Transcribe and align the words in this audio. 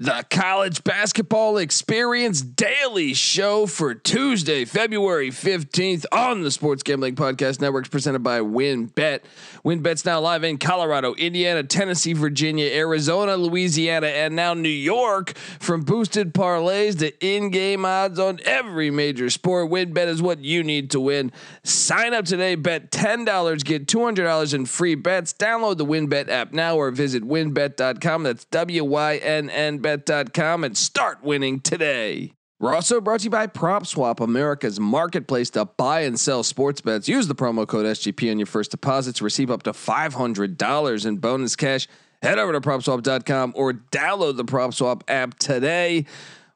The 0.00 0.24
college 0.30 0.84
basketball 0.84 1.56
experience 1.56 2.40
daily 2.40 3.14
show 3.14 3.66
for 3.66 3.96
Tuesday, 3.96 4.64
February 4.64 5.30
15th 5.30 6.04
on 6.12 6.42
the 6.42 6.52
Sports 6.52 6.84
Gambling 6.84 7.16
Podcast 7.16 7.60
Networks 7.60 7.88
presented 7.88 8.20
by 8.20 8.38
WynnBET. 8.38 9.22
WynnBET's 9.64 10.04
now 10.04 10.20
live 10.20 10.44
in 10.44 10.56
Colorado, 10.56 11.14
Indiana, 11.14 11.64
Tennessee, 11.64 12.12
Virginia, 12.12 12.70
Arizona, 12.72 13.36
Louisiana, 13.36 14.06
and 14.06 14.36
now 14.36 14.54
New 14.54 14.68
York. 14.68 15.36
From 15.58 15.82
boosted 15.82 16.32
parlays 16.32 17.00
to 17.00 17.12
in-game 17.18 17.84
odds 17.84 18.20
on 18.20 18.38
every 18.44 18.92
major 18.92 19.28
sport, 19.30 19.68
WynnBET 19.68 20.06
is 20.06 20.22
what 20.22 20.38
you 20.38 20.62
need 20.62 20.92
to 20.92 21.00
win. 21.00 21.32
Sign 21.64 22.14
up 22.14 22.24
today, 22.24 22.54
bet 22.54 22.92
$10, 22.92 23.64
get 23.64 23.88
$200 23.88 24.54
in 24.54 24.64
free 24.64 24.94
bets. 24.94 25.32
Download 25.32 25.76
the 25.76 25.84
WynnBET 25.84 26.28
app 26.28 26.52
now 26.52 26.76
or 26.76 26.92
visit 26.92 27.24
wynnbet.com. 27.24 28.22
That's 28.22 28.44
W-Y-N-N 28.44 29.87
bet.com 29.96 30.64
and 30.64 30.76
start 30.76 31.22
winning 31.22 31.60
today. 31.60 32.32
We're 32.60 32.74
also 32.74 33.00
brought 33.00 33.20
to 33.20 33.24
you 33.24 33.30
by 33.30 33.46
PropSwap, 33.46 34.20
America's 34.20 34.80
marketplace 34.80 35.48
to 35.50 35.64
buy 35.64 36.00
and 36.00 36.18
sell 36.18 36.42
sports 36.42 36.80
bets. 36.80 37.08
Use 37.08 37.28
the 37.28 37.34
promo 37.34 37.66
code 37.66 37.86
SGP 37.86 38.30
on 38.30 38.38
your 38.38 38.46
first 38.46 38.72
deposit 38.72 39.16
to 39.16 39.24
receive 39.24 39.50
up 39.50 39.62
to 39.62 39.70
$500 39.70 41.06
in 41.06 41.16
bonus 41.18 41.56
cash. 41.56 41.86
Head 42.20 42.38
over 42.38 42.52
to 42.52 42.60
PropSwap.com 42.60 43.52
or 43.54 43.72
download 43.72 44.36
the 44.36 44.44
PropSwap 44.44 45.02
app 45.06 45.38
today. 45.38 46.04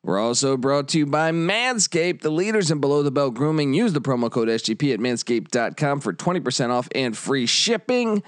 We're 0.02 0.18
also 0.18 0.56
brought 0.56 0.88
to 0.88 0.98
you 0.98 1.06
by 1.06 1.30
Manscaped, 1.30 2.22
the 2.22 2.30
leaders 2.30 2.72
in 2.72 2.80
below 2.80 3.04
the 3.04 3.12
belt 3.12 3.34
grooming. 3.34 3.72
Use 3.72 3.92
the 3.92 4.00
promo 4.00 4.28
code 4.28 4.48
SGP 4.48 4.92
at 4.92 4.98
manscaped.com 4.98 6.00
for 6.00 6.12
20% 6.12 6.70
off 6.70 6.88
and 6.96 7.16
free 7.16 7.46
shipping. 7.46 8.24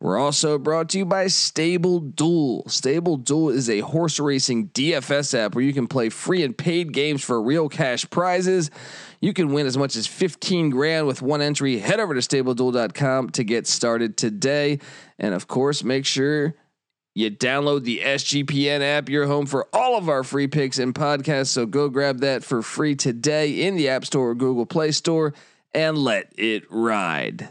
We're 0.00 0.18
also 0.18 0.56
brought 0.56 0.88
to 0.90 0.98
you 0.98 1.04
by 1.04 1.26
Stable 1.26 2.00
Duel. 2.00 2.66
Stable 2.68 3.18
Duel 3.18 3.50
is 3.50 3.68
a 3.68 3.80
horse 3.80 4.18
racing 4.18 4.68
DFS 4.68 5.38
app 5.38 5.54
where 5.54 5.62
you 5.62 5.74
can 5.74 5.86
play 5.86 6.08
free 6.08 6.42
and 6.42 6.56
paid 6.56 6.94
games 6.94 7.22
for 7.22 7.40
real 7.40 7.68
cash 7.68 8.08
prizes. 8.08 8.70
You 9.20 9.34
can 9.34 9.52
win 9.52 9.66
as 9.66 9.76
much 9.76 9.96
as 9.96 10.06
15 10.06 10.70
grand 10.70 11.06
with 11.06 11.20
one 11.20 11.42
entry. 11.42 11.78
Head 11.78 12.00
over 12.00 12.14
to 12.14 12.20
stableduel.com 12.20 13.30
to 13.30 13.44
get 13.44 13.66
started 13.66 14.16
today. 14.16 14.78
And 15.18 15.34
of 15.34 15.46
course, 15.48 15.84
make 15.84 16.06
sure 16.06 16.54
you 17.14 17.30
download 17.30 17.84
the 17.84 17.98
SGPN 17.98 18.80
app. 18.80 19.10
You're 19.10 19.26
home 19.26 19.44
for 19.44 19.68
all 19.70 19.98
of 19.98 20.08
our 20.08 20.24
free 20.24 20.46
picks 20.46 20.78
and 20.78 20.94
podcasts. 20.94 21.48
So 21.48 21.66
go 21.66 21.90
grab 21.90 22.20
that 22.20 22.42
for 22.42 22.62
free 22.62 22.94
today 22.94 23.66
in 23.66 23.76
the 23.76 23.90
App 23.90 24.06
Store 24.06 24.30
or 24.30 24.34
Google 24.34 24.64
Play 24.64 24.92
Store 24.92 25.34
and 25.74 25.98
let 25.98 26.32
it 26.38 26.64
ride. 26.70 27.50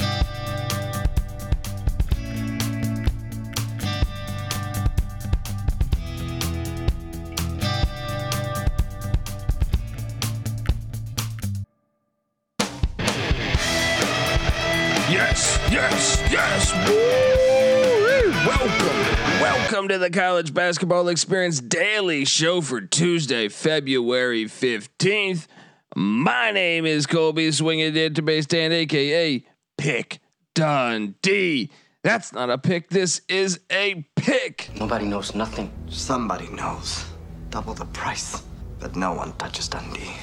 Welcome, 19.81 19.93
welcome 19.93 20.09
to 20.09 20.13
the 20.13 20.19
College 20.19 20.53
Basketball 20.53 21.07
Experience 21.07 21.59
Daily 21.59 22.23
Show 22.23 22.61
for 22.61 22.81
Tuesday, 22.81 23.49
February 23.49 24.45
15th. 24.45 25.47
My 25.95 26.51
name 26.51 26.85
is 26.85 27.07
Colby 27.07 27.51
Swinging 27.51 27.91
Dead 27.91 28.15
to 28.17 28.21
Base 28.21 28.43
Stand, 28.43 28.73
aka 28.73 29.43
Pick 29.79 30.19
Dundee. 30.53 31.71
That's 32.03 32.31
not 32.31 32.51
a 32.51 32.59
pick, 32.59 32.89
this 32.91 33.21
is 33.27 33.59
a 33.71 34.05
pick. 34.15 34.69
Nobody 34.79 35.05
knows 35.05 35.33
nothing. 35.33 35.71
Somebody 35.89 36.47
knows. 36.49 37.03
Double 37.49 37.73
the 37.73 37.85
price. 37.85 38.43
But 38.79 38.95
no 38.95 39.13
one 39.13 39.33
touches 39.33 39.67
Dundee. 39.67 40.13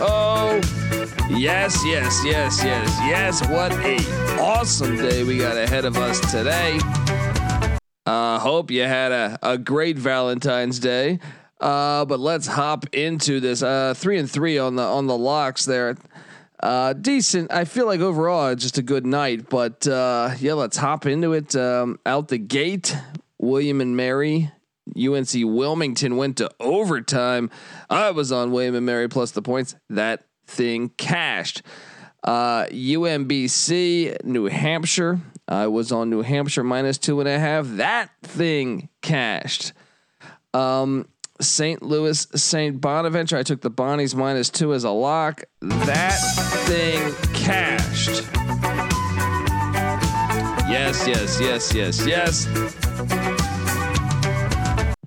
Oh, 0.00 0.60
yes, 1.30 1.80
yes, 1.86 2.20
yes, 2.24 2.64
yes, 2.64 2.98
yes. 3.04 3.48
What 3.48 3.70
a 3.70 3.98
awesome 4.40 4.96
day 4.96 5.22
we 5.22 5.38
got 5.38 5.56
ahead 5.56 5.84
of 5.84 5.96
us 5.96 6.18
today. 6.32 6.80
Uh, 8.10 8.40
hope 8.40 8.72
you 8.72 8.82
had 8.82 9.12
a, 9.12 9.38
a 9.40 9.56
great 9.56 9.96
Valentine's 9.96 10.80
Day. 10.80 11.20
Uh, 11.60 12.04
but 12.04 12.18
let's 12.18 12.48
hop 12.48 12.86
into 12.92 13.38
this. 13.38 13.62
Uh, 13.62 13.94
three 13.96 14.18
and 14.18 14.28
three 14.28 14.58
on 14.58 14.74
the 14.74 14.82
on 14.82 15.06
the 15.06 15.16
locks 15.16 15.64
there. 15.64 15.96
Uh, 16.60 16.92
decent. 16.92 17.52
I 17.52 17.64
feel 17.64 17.86
like 17.86 18.00
overall 18.00 18.52
just 18.56 18.78
a 18.78 18.82
good 18.82 19.06
night. 19.06 19.48
But 19.48 19.86
uh, 19.86 20.34
yeah, 20.40 20.54
let's 20.54 20.76
hop 20.76 21.06
into 21.06 21.34
it. 21.34 21.54
Um, 21.54 22.00
out 22.04 22.26
the 22.26 22.38
gate, 22.38 22.96
William 23.38 23.80
and 23.80 23.96
Mary 23.96 24.50
UNC 24.96 25.30
Wilmington 25.32 26.16
went 26.16 26.38
to 26.38 26.50
overtime. 26.58 27.48
I 27.88 28.10
was 28.10 28.32
on 28.32 28.50
William 28.50 28.74
and 28.74 28.86
Mary 28.86 29.08
plus 29.08 29.30
the 29.30 29.42
points. 29.42 29.76
That 29.88 30.24
thing 30.48 30.88
cashed. 30.96 31.62
Uh, 32.24 32.64
UMBC 32.66 34.24
New 34.24 34.46
Hampshire. 34.46 35.20
I 35.50 35.66
was 35.66 35.90
on 35.90 36.10
New 36.10 36.22
Hampshire 36.22 36.62
minus 36.62 36.96
two 36.96 37.18
and 37.18 37.28
a 37.28 37.36
half. 37.38 37.66
That 37.66 38.10
thing 38.22 38.88
cashed. 39.02 39.72
Um, 40.54 41.08
St. 41.40 41.82
Louis 41.82 42.26
St. 42.36 42.80
Bonaventure. 42.80 43.36
I 43.36 43.42
took 43.42 43.60
the 43.60 43.70
Bonnies 43.70 44.14
minus 44.14 44.48
two 44.48 44.72
as 44.72 44.84
a 44.84 44.90
lock. 44.90 45.42
That 45.60 46.16
thing 46.66 47.12
cashed. 47.34 48.22
Yes, 50.70 51.08
yes, 51.08 51.40
yes, 51.40 51.74
yes, 51.74 52.06
yes. 52.06 52.46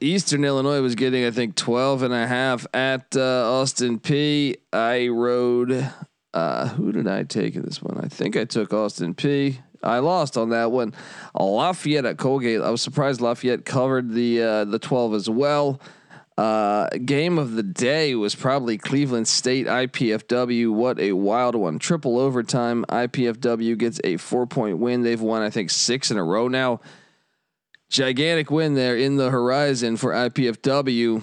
Eastern 0.02 0.44
Illinois 0.44 0.82
was 0.82 0.96
getting, 0.96 1.24
I 1.24 1.32
think, 1.32 1.56
12 1.56 2.04
and 2.04 2.14
a 2.14 2.28
half 2.28 2.68
at 2.74 3.16
uh, 3.16 3.50
Austin 3.50 3.98
Peay. 3.98 4.58
I 4.74 5.08
rode, 5.08 5.90
uh, 6.34 6.68
who 6.68 6.92
did 6.92 7.08
I 7.08 7.24
take 7.24 7.56
in 7.56 7.62
this 7.62 7.82
one? 7.82 7.98
I 8.04 8.10
think 8.10 8.36
I 8.36 8.44
took 8.44 8.74
Austin 8.74 9.14
Peay. 9.14 9.60
I 9.84 10.00
lost 10.00 10.38
on 10.38 10.50
that 10.50 10.72
one. 10.72 10.94
Lafayette 11.38 12.06
at 12.06 12.18
Colgate. 12.18 12.62
I 12.62 12.70
was 12.70 12.82
surprised 12.82 13.22
Lafayette 13.22 13.66
covered 13.66 14.12
the 14.12 14.42
uh, 14.42 14.66
the 14.66 14.80
12 14.80 15.14
as 15.14 15.30
well. 15.30 15.80
Uh, 16.36 16.90
game 17.06 17.38
of 17.38 17.52
the 17.54 17.62
day 17.62 18.16
was 18.16 18.34
probably 18.34 18.78
Cleveland 18.78 19.28
State 19.28 19.68
IPFW. 19.68 20.72
What 20.72 21.00
a 21.00 21.12
wild 21.12 21.54
one. 21.54 21.78
Triple 21.78 22.18
overtime. 22.18 22.86
IPFW 22.90 23.78
gets 23.78 24.00
a 24.04 24.18
four 24.18 24.48
point 24.48 24.80
win. 24.80 25.04
They've 25.04 25.22
won, 25.22 25.44
I 25.44 25.50
think, 25.50 25.70
six 25.70 26.10
in 26.10 26.18
a 26.18 26.24
row 26.24 26.48
now 26.48 26.80
gigantic 27.94 28.50
win 28.50 28.74
there 28.74 28.98
in 28.98 29.18
the 29.18 29.30
horizon 29.30 29.96
for 29.96 30.12
IPFW. 30.12 31.22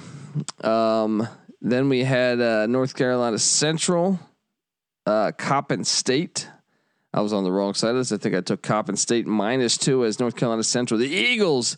Um, 0.65 1.29
then 1.61 1.89
we 1.89 2.05
had 2.05 2.41
uh, 2.41 2.67
North 2.67 2.95
Carolina 2.95 3.39
Central, 3.39 4.21
uh, 5.05 5.33
Coppin 5.37 5.85
State. 5.85 6.49
I 7.13 7.21
was 7.21 7.33
on 7.33 7.45
the 7.45 7.51
wrong 7.51 7.75
side 7.75 7.91
of 7.91 7.97
this. 7.97 8.13
I 8.13 8.19
think 8.19 8.35
I 8.35 8.41
took 8.41 8.63
Coppin 8.63 8.97
State 8.97 9.27
minus 9.27 9.77
two 9.77 10.05
as 10.05 10.21
North 10.21 10.37
Carolina 10.37 10.63
Central. 10.63 10.99
The 10.99 11.09
Eagles 11.09 11.77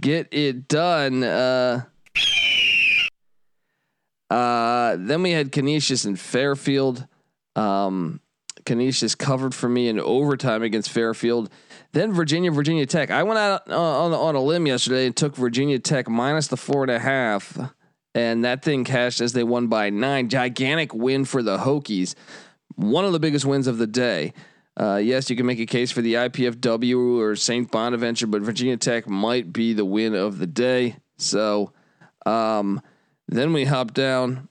get 0.00 0.28
it 0.32 0.66
done. 0.66 1.22
Uh, 1.22 1.84
uh, 4.28 4.96
then 4.98 5.22
we 5.22 5.30
had 5.30 5.52
Canisius 5.52 6.04
and 6.04 6.18
Fairfield. 6.18 7.06
Um, 7.54 8.20
Canisius 8.64 9.14
covered 9.14 9.54
for 9.54 9.68
me 9.68 9.88
in 9.88 10.00
overtime 10.00 10.62
against 10.62 10.90
Fairfield. 10.90 11.50
Then 11.92 12.12
Virginia, 12.12 12.50
Virginia 12.50 12.86
Tech. 12.86 13.10
I 13.10 13.22
went 13.22 13.38
out 13.38 13.68
uh, 13.68 14.04
on 14.04 14.12
on 14.12 14.34
a 14.34 14.40
limb 14.40 14.66
yesterday 14.66 15.06
and 15.06 15.14
took 15.14 15.36
Virginia 15.36 15.78
Tech 15.78 16.08
minus 16.08 16.48
the 16.48 16.56
four 16.56 16.82
and 16.82 16.90
a 16.90 16.98
half, 16.98 17.58
and 18.14 18.44
that 18.44 18.64
thing 18.64 18.84
cashed 18.84 19.20
as 19.20 19.32
they 19.32 19.44
won 19.44 19.66
by 19.66 19.90
nine. 19.90 20.28
Gigantic 20.28 20.94
win 20.94 21.24
for 21.24 21.42
the 21.42 21.58
Hokies. 21.58 22.14
One 22.76 23.04
of 23.04 23.12
the 23.12 23.20
biggest 23.20 23.44
wins 23.44 23.66
of 23.66 23.78
the 23.78 23.86
day. 23.86 24.32
Uh, 24.76 24.96
yes, 24.96 25.28
you 25.28 25.36
can 25.36 25.46
make 25.46 25.60
a 25.60 25.66
case 25.66 25.90
for 25.90 26.00
the 26.00 26.14
IPFW 26.14 27.18
or 27.18 27.36
St. 27.36 27.70
Bonaventure, 27.70 28.26
but 28.26 28.42
Virginia 28.42 28.76
Tech 28.76 29.06
might 29.06 29.52
be 29.52 29.74
the 29.74 29.84
win 29.84 30.14
of 30.14 30.38
the 30.38 30.46
day. 30.46 30.96
So 31.18 31.72
um, 32.24 32.80
then 33.28 33.52
we 33.52 33.64
hop 33.64 33.92
down. 33.92 34.48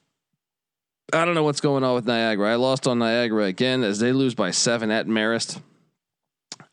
I 1.13 1.25
don't 1.25 1.35
know 1.35 1.43
what's 1.43 1.59
going 1.59 1.83
on 1.83 1.95
with 1.95 2.05
Niagara. 2.05 2.51
I 2.51 2.55
lost 2.55 2.87
on 2.87 2.99
Niagara 2.99 3.45
again 3.45 3.83
as 3.83 3.99
they 3.99 4.13
lose 4.13 4.35
by 4.35 4.51
seven 4.51 4.91
at 4.91 5.07
Marist. 5.07 5.59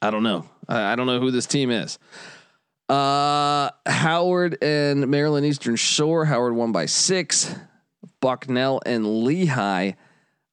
I 0.01 0.11
don't 0.11 0.23
know. 0.23 0.49
I, 0.69 0.93
I 0.93 0.97
don't 0.97 1.07
know 1.07 1.19
who 1.19 1.31
this 1.31 1.47
team 1.47 1.71
is. 1.71 1.99
Uh, 2.89 3.71
Howard 3.85 4.63
and 4.63 5.09
Maryland 5.09 5.45
Eastern 5.45 5.77
Shore. 5.77 6.25
Howard 6.25 6.55
won 6.55 6.73
by 6.73 6.87
six. 6.87 7.55
Bucknell 8.21 8.81
and 8.87 9.25
Lehigh. 9.25 9.93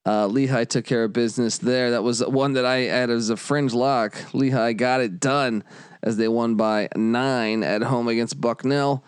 Uh, 0.05 0.27
Lehigh 0.27 0.65
took 0.65 0.85
care 0.85 1.03
of 1.03 1.13
business 1.13 1.57
there. 1.57 1.91
That 1.91 2.03
was 2.03 2.23
one 2.23 2.53
that 2.53 2.65
I 2.65 2.81
had 2.81 3.09
as 3.09 3.29
a 3.29 3.37
fringe 3.37 3.73
lock. 3.73 4.15
Lehigh 4.33 4.73
got 4.73 5.01
it 5.01 5.19
done 5.19 5.63
as 6.03 6.17
they 6.17 6.27
won 6.27 6.55
by 6.55 6.89
nine 6.95 7.63
at 7.63 7.81
home 7.81 8.07
against 8.07 8.39
Bucknell. 8.39 9.03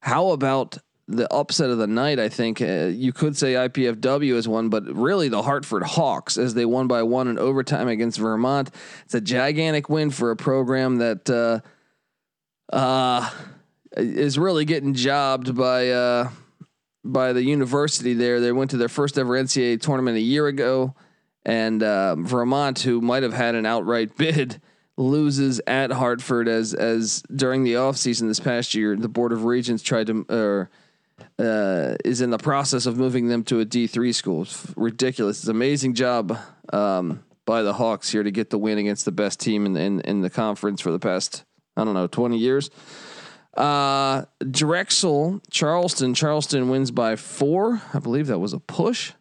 How 0.00 0.30
about 0.30 0.78
the 1.08 1.32
upset 1.32 1.70
of 1.70 1.78
the 1.78 1.86
night. 1.86 2.18
I 2.18 2.28
think 2.28 2.60
uh, 2.60 2.86
you 2.86 3.12
could 3.12 3.36
say 3.36 3.54
IPFW 3.54 4.34
is 4.34 4.48
one, 4.48 4.68
but 4.68 4.84
really 4.84 5.28
the 5.28 5.42
Hartford 5.42 5.82
Hawks 5.82 6.38
as 6.38 6.54
they 6.54 6.64
won 6.64 6.86
by 6.86 7.02
one 7.02 7.28
in 7.28 7.38
overtime 7.38 7.88
against 7.88 8.18
Vermont. 8.18 8.70
It's 9.04 9.14
a 9.14 9.20
gigantic 9.20 9.88
win 9.88 10.10
for 10.10 10.30
a 10.30 10.36
program 10.36 10.98
that 10.98 11.28
uh, 11.28 12.74
uh, 12.74 13.28
is 13.96 14.38
really 14.38 14.64
getting 14.64 14.94
jobbed 14.94 15.54
by 15.56 15.90
uh, 15.90 16.30
by 17.04 17.32
the 17.32 17.42
university 17.42 18.14
there. 18.14 18.40
They 18.40 18.52
went 18.52 18.70
to 18.72 18.76
their 18.76 18.88
first 18.88 19.18
ever 19.18 19.32
NCAA 19.34 19.80
tournament 19.80 20.16
a 20.16 20.20
year 20.20 20.46
ago, 20.46 20.94
and 21.44 21.82
uh, 21.82 22.16
Vermont, 22.16 22.80
who 22.80 23.00
might 23.00 23.22
have 23.22 23.32
had 23.32 23.54
an 23.54 23.66
outright 23.66 24.16
bid 24.18 24.60
loses 24.96 25.60
at 25.66 25.90
Hartford 25.90 26.48
as 26.48 26.74
as 26.74 27.22
during 27.34 27.64
the 27.64 27.74
offseason 27.74 28.28
this 28.28 28.40
past 28.40 28.74
year, 28.74 28.96
the 28.96 29.08
Board 29.08 29.32
of 29.32 29.44
Regents 29.44 29.82
tried 29.82 30.06
to 30.08 30.26
or 30.28 30.70
uh, 31.38 31.96
is 32.04 32.20
in 32.20 32.30
the 32.30 32.38
process 32.38 32.86
of 32.86 32.96
moving 32.96 33.28
them 33.28 33.44
to 33.44 33.60
a 33.60 33.64
D 33.64 33.86
three 33.86 34.12
school. 34.12 34.42
It's 34.42 34.72
ridiculous. 34.76 35.38
It's 35.38 35.48
an 35.48 35.56
amazing 35.56 35.94
job 35.94 36.38
um, 36.72 37.24
by 37.46 37.62
the 37.62 37.72
Hawks 37.72 38.10
here 38.10 38.22
to 38.22 38.30
get 38.30 38.50
the 38.50 38.58
win 38.58 38.78
against 38.78 39.04
the 39.04 39.12
best 39.12 39.40
team 39.40 39.66
in, 39.66 39.76
in 39.76 40.00
in 40.02 40.20
the 40.20 40.30
conference 40.30 40.80
for 40.80 40.92
the 40.92 40.98
past 40.98 41.44
I 41.76 41.84
don't 41.84 41.94
know 41.94 42.06
twenty 42.06 42.38
years. 42.38 42.70
Uh, 43.56 44.24
Drexel, 44.50 45.40
Charleston. 45.50 46.14
Charleston 46.14 46.68
wins 46.68 46.90
by 46.90 47.16
four. 47.16 47.82
I 47.92 47.98
believe 47.98 48.28
that 48.28 48.38
was 48.38 48.52
a 48.52 48.58
push. 48.58 49.12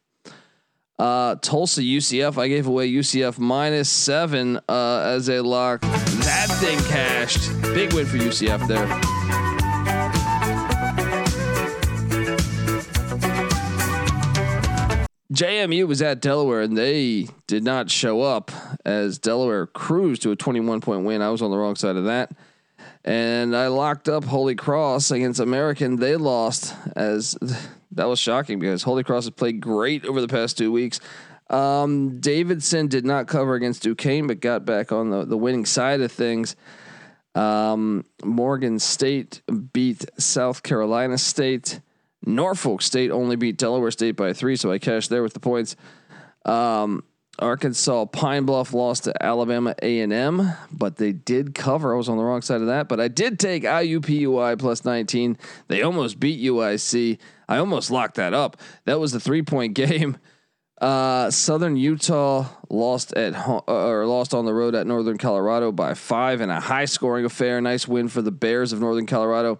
Uh, 0.98 1.36
Tulsa 1.36 1.82
UCF. 1.82 2.38
I 2.38 2.48
gave 2.48 2.68
away 2.68 2.92
UCF 2.92 3.40
minus 3.40 3.90
seven 3.90 4.60
uh, 4.70 5.02
as 5.04 5.30
a 5.30 5.42
lock. 5.42 5.82
That 5.82 6.48
thing 6.60 6.78
cashed. 6.90 7.52
Big 7.74 7.92
win 7.94 8.06
for 8.06 8.18
UCF 8.18 8.68
there. 8.68 8.88
JMU 15.34 15.88
was 15.88 16.02
at 16.02 16.22
Delaware 16.22 16.62
and 16.62 16.78
they 16.78 17.28
did 17.48 17.64
not 17.64 17.90
show 17.90 18.22
up 18.22 18.52
as 18.86 19.18
Delaware 19.18 19.66
cruised 19.66 20.22
to 20.24 20.32
a 20.32 20.36
21 20.36 20.82
point 20.82 21.04
win. 21.04 21.22
I 21.22 21.30
was 21.32 21.42
on 21.42 21.52
the 21.52 21.58
wrong 21.58 21.76
side 21.76 21.96
of 21.96 22.04
that. 22.06 22.32
And 23.04 23.56
I 23.56 23.68
locked 23.68 24.08
up 24.10 24.26
Holy 24.26 24.56
Cross 24.56 25.12
against 25.12 25.40
American. 25.40 25.96
They 25.96 26.16
lost 26.16 26.76
as 26.96 27.36
that 27.92 28.06
was 28.06 28.20
shocking 28.20 28.60
because 28.60 28.84
Holy 28.84 29.04
Cross 29.04 29.26
has 29.26 29.32
played 29.32 29.60
great 29.60 30.06
over 30.06 30.22
the 30.22 30.28
past 30.28 30.58
two 30.58 30.72
weeks. 30.72 31.00
Um, 31.50 32.20
Davidson 32.20 32.88
did 32.88 33.06
not 33.06 33.28
cover 33.28 33.56
against 33.56 33.84
Duquesne, 33.84 34.28
but 34.28 34.40
got 34.40 34.66
back 34.66 34.92
on 34.92 35.10
the, 35.10 35.26
the 35.26 35.38
winning 35.38 35.66
side 35.66 36.00
of 36.02 36.12
things. 36.12 36.56
Um, 37.36 38.06
Morgan 38.24 38.80
State 38.80 39.42
beat 39.74 40.06
South 40.18 40.64
Carolina 40.64 41.18
State. 41.18 41.82
Norfolk 42.26 42.82
State 42.82 43.12
only 43.12 43.36
beat 43.36 43.58
Delaware 43.58 43.92
State 43.92 44.16
by 44.16 44.32
three, 44.32 44.56
so 44.56 44.72
I 44.72 44.80
cashed 44.80 45.10
there 45.10 45.24
with 45.24 45.34
the 45.34 45.40
points. 45.40 45.76
Um, 46.46 47.04
Arkansas 47.42 48.06
Pine 48.06 48.46
Bluff 48.46 48.74
lost 48.74 49.06
to 49.06 49.24
Alabama 49.24 49.76
A&M, 49.82 50.54
but 50.72 50.98
they 50.98 51.12
did 51.12 51.56
cover. 51.56 51.94
I 51.94 51.98
was 51.98 52.10
on 52.10 52.18
the 52.18 52.24
wrong 52.24 52.42
side 52.42 52.62
of 52.62 52.68
that, 52.68 52.88
but 52.88 53.00
I 53.00 53.08
did 53.08 53.40
take 53.40 53.64
IUPUI 53.64 54.60
plus 54.60 54.86
19. 54.86 55.38
They 55.68 55.82
almost 55.82 56.20
beat 56.20 56.42
UIC. 56.42 57.18
I 57.50 57.58
almost 57.58 57.92
locked 57.92 58.16
that 58.16 58.34
up. 58.34 58.58
That 58.86 59.00
was 59.00 59.12
the 59.12 59.20
three 59.20 59.42
point 59.42 59.74
game. 59.76 60.18
Uh, 60.80 61.30
Southern 61.30 61.76
Utah 61.78 62.48
lost 62.70 63.14
at 63.14 63.36
ho- 63.36 63.64
uh, 63.68 63.88
or 63.88 64.08
lost 64.08 64.34
on 64.34 64.46
the 64.46 64.54
road 64.54 64.74
at 64.74 64.88
Northern 64.88 65.18
Colorado 65.18 65.72
by 65.72 65.94
five 65.94 66.42
in 66.42 66.50
a 66.50 66.60
high 66.60 66.86
scoring 66.86 67.24
affair. 67.24 67.62
Nice 67.62 67.88
win 67.88 68.08
for 68.08 68.24
the 68.24 68.32
Bears 68.32 68.74
of 68.74 68.80
Northern 68.80 69.06
Colorado. 69.06 69.60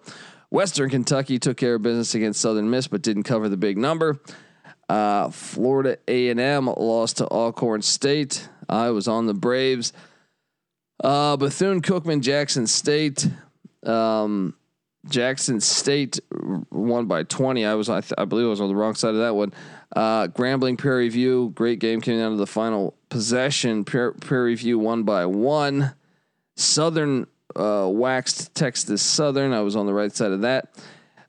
Western 0.50 0.90
Kentucky 0.90 1.38
took 1.38 1.58
care 1.58 1.76
of 1.76 1.84
business 1.84 2.16
against 2.16 2.42
Southern 2.42 2.70
Miss, 2.70 2.88
but 2.88 3.04
didn't 3.04 3.24
cover 3.24 3.50
the 3.50 3.58
big 3.58 3.78
number. 3.78 4.20
Uh, 4.92 5.30
Florida 5.30 5.98
A&M 6.10 6.66
lost 6.66 7.18
to 7.18 7.28
Alcorn 7.28 7.82
State. 7.82 8.50
I 8.68 8.90
was 8.90 9.08
on 9.08 9.26
the 9.26 9.34
Braves. 9.34 9.94
Uh, 11.02 11.38
Bethune 11.38 11.82
Cookman 11.82 12.20
Jackson 12.20 12.68
State. 12.68 13.26
Um, 13.86 14.54
Jackson 15.08 15.62
State 15.62 16.20
won 16.72 17.06
by 17.06 17.24
20. 17.24 17.66
I 17.66 17.74
was 17.76 17.88
I, 17.88 18.02
th- 18.02 18.12
I, 18.18 18.26
believe 18.26 18.48
I 18.48 18.50
was 18.50 18.60
on 18.60 18.68
the 18.68 18.76
wrong 18.76 18.96
side 18.96 19.14
of 19.14 19.22
that 19.22 19.34
one. 19.34 19.54
Uh, 19.96 20.28
Grambling 20.28 20.78
Prairie 20.78 21.08
View, 21.08 21.54
great 21.56 21.80
game 21.80 22.02
came 22.02 22.20
down 22.20 22.32
to 22.32 22.38
the 22.38 22.46
final 22.46 22.94
possession. 23.08 23.86
Prairie 23.86 24.56
View 24.56 24.78
won 24.78 25.04
by 25.04 25.26
one. 25.26 25.94
Southern 26.58 27.28
uh, 27.56 27.88
waxed 27.90 28.54
Texas 28.56 29.02
Southern. 29.02 29.54
I 29.54 29.62
was 29.62 29.78
on 29.78 29.86
the 29.86 29.94
right 29.94 30.14
side 30.14 30.34
of 30.34 30.42
that. 30.42 30.76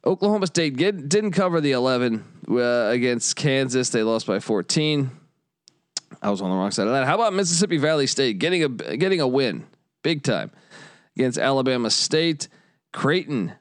Oklahoma 0.05 0.49
State 0.49 0.76
get, 0.76 1.08
didn't 1.08 1.31
cover 1.31 1.61
the 1.61 1.70
11 1.70 2.25
uh, 2.61 2.91
against 2.91 3.37
Kansas. 3.37 3.91
They 3.91 4.03
lost 4.03 4.27
by 4.27 4.41
14. 4.41 5.11
I 6.21 6.31
was 6.31 6.41
on 6.41 6.51
the 6.51 6.57
wrong 6.57 6.71
side 6.71 6.87
of 6.87 6.93
that. 6.93 7.07
How 7.07 7.15
about 7.15 7.33
Mississippi 7.33 7.79
Valley 7.79 8.07
State 8.07 8.39
getting 8.39 8.65
a 8.65 8.69
getting 8.69 9.21
a 9.21 9.27
win, 9.27 9.67
big 10.03 10.23
time, 10.23 10.51
against 11.17 11.39
Alabama 11.39 11.91
State? 11.91 12.49
Creighton. 12.93 13.53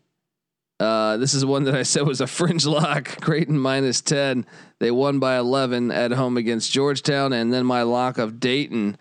Uh, 0.80 1.18
this 1.18 1.34
is 1.34 1.46
one 1.46 1.64
that 1.66 1.76
I 1.76 1.84
said 1.84 2.08
was 2.08 2.22
a 2.22 2.28
fringe 2.28 2.66
lock. 2.66 3.22
Creighton 3.22 3.58
minus 3.58 4.02
10. 4.02 4.46
They 4.80 4.92
won 4.92 5.20
by 5.20 5.38
11 5.38 5.92
at 5.92 6.12
home 6.12 6.38
against 6.38 6.72
Georgetown. 6.72 7.34
And 7.34 7.54
then 7.54 7.66
my 7.66 7.84
lock 7.84 8.18
of 8.18 8.40
Dayton 8.40 8.98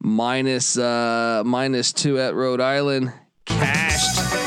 minus, 0.00 0.76
uh, 0.76 1.42
minus 1.44 1.92
two 1.92 2.18
at 2.18 2.34
Rhode 2.34 2.60
Island. 2.60 3.12
Cashed. 3.46 4.41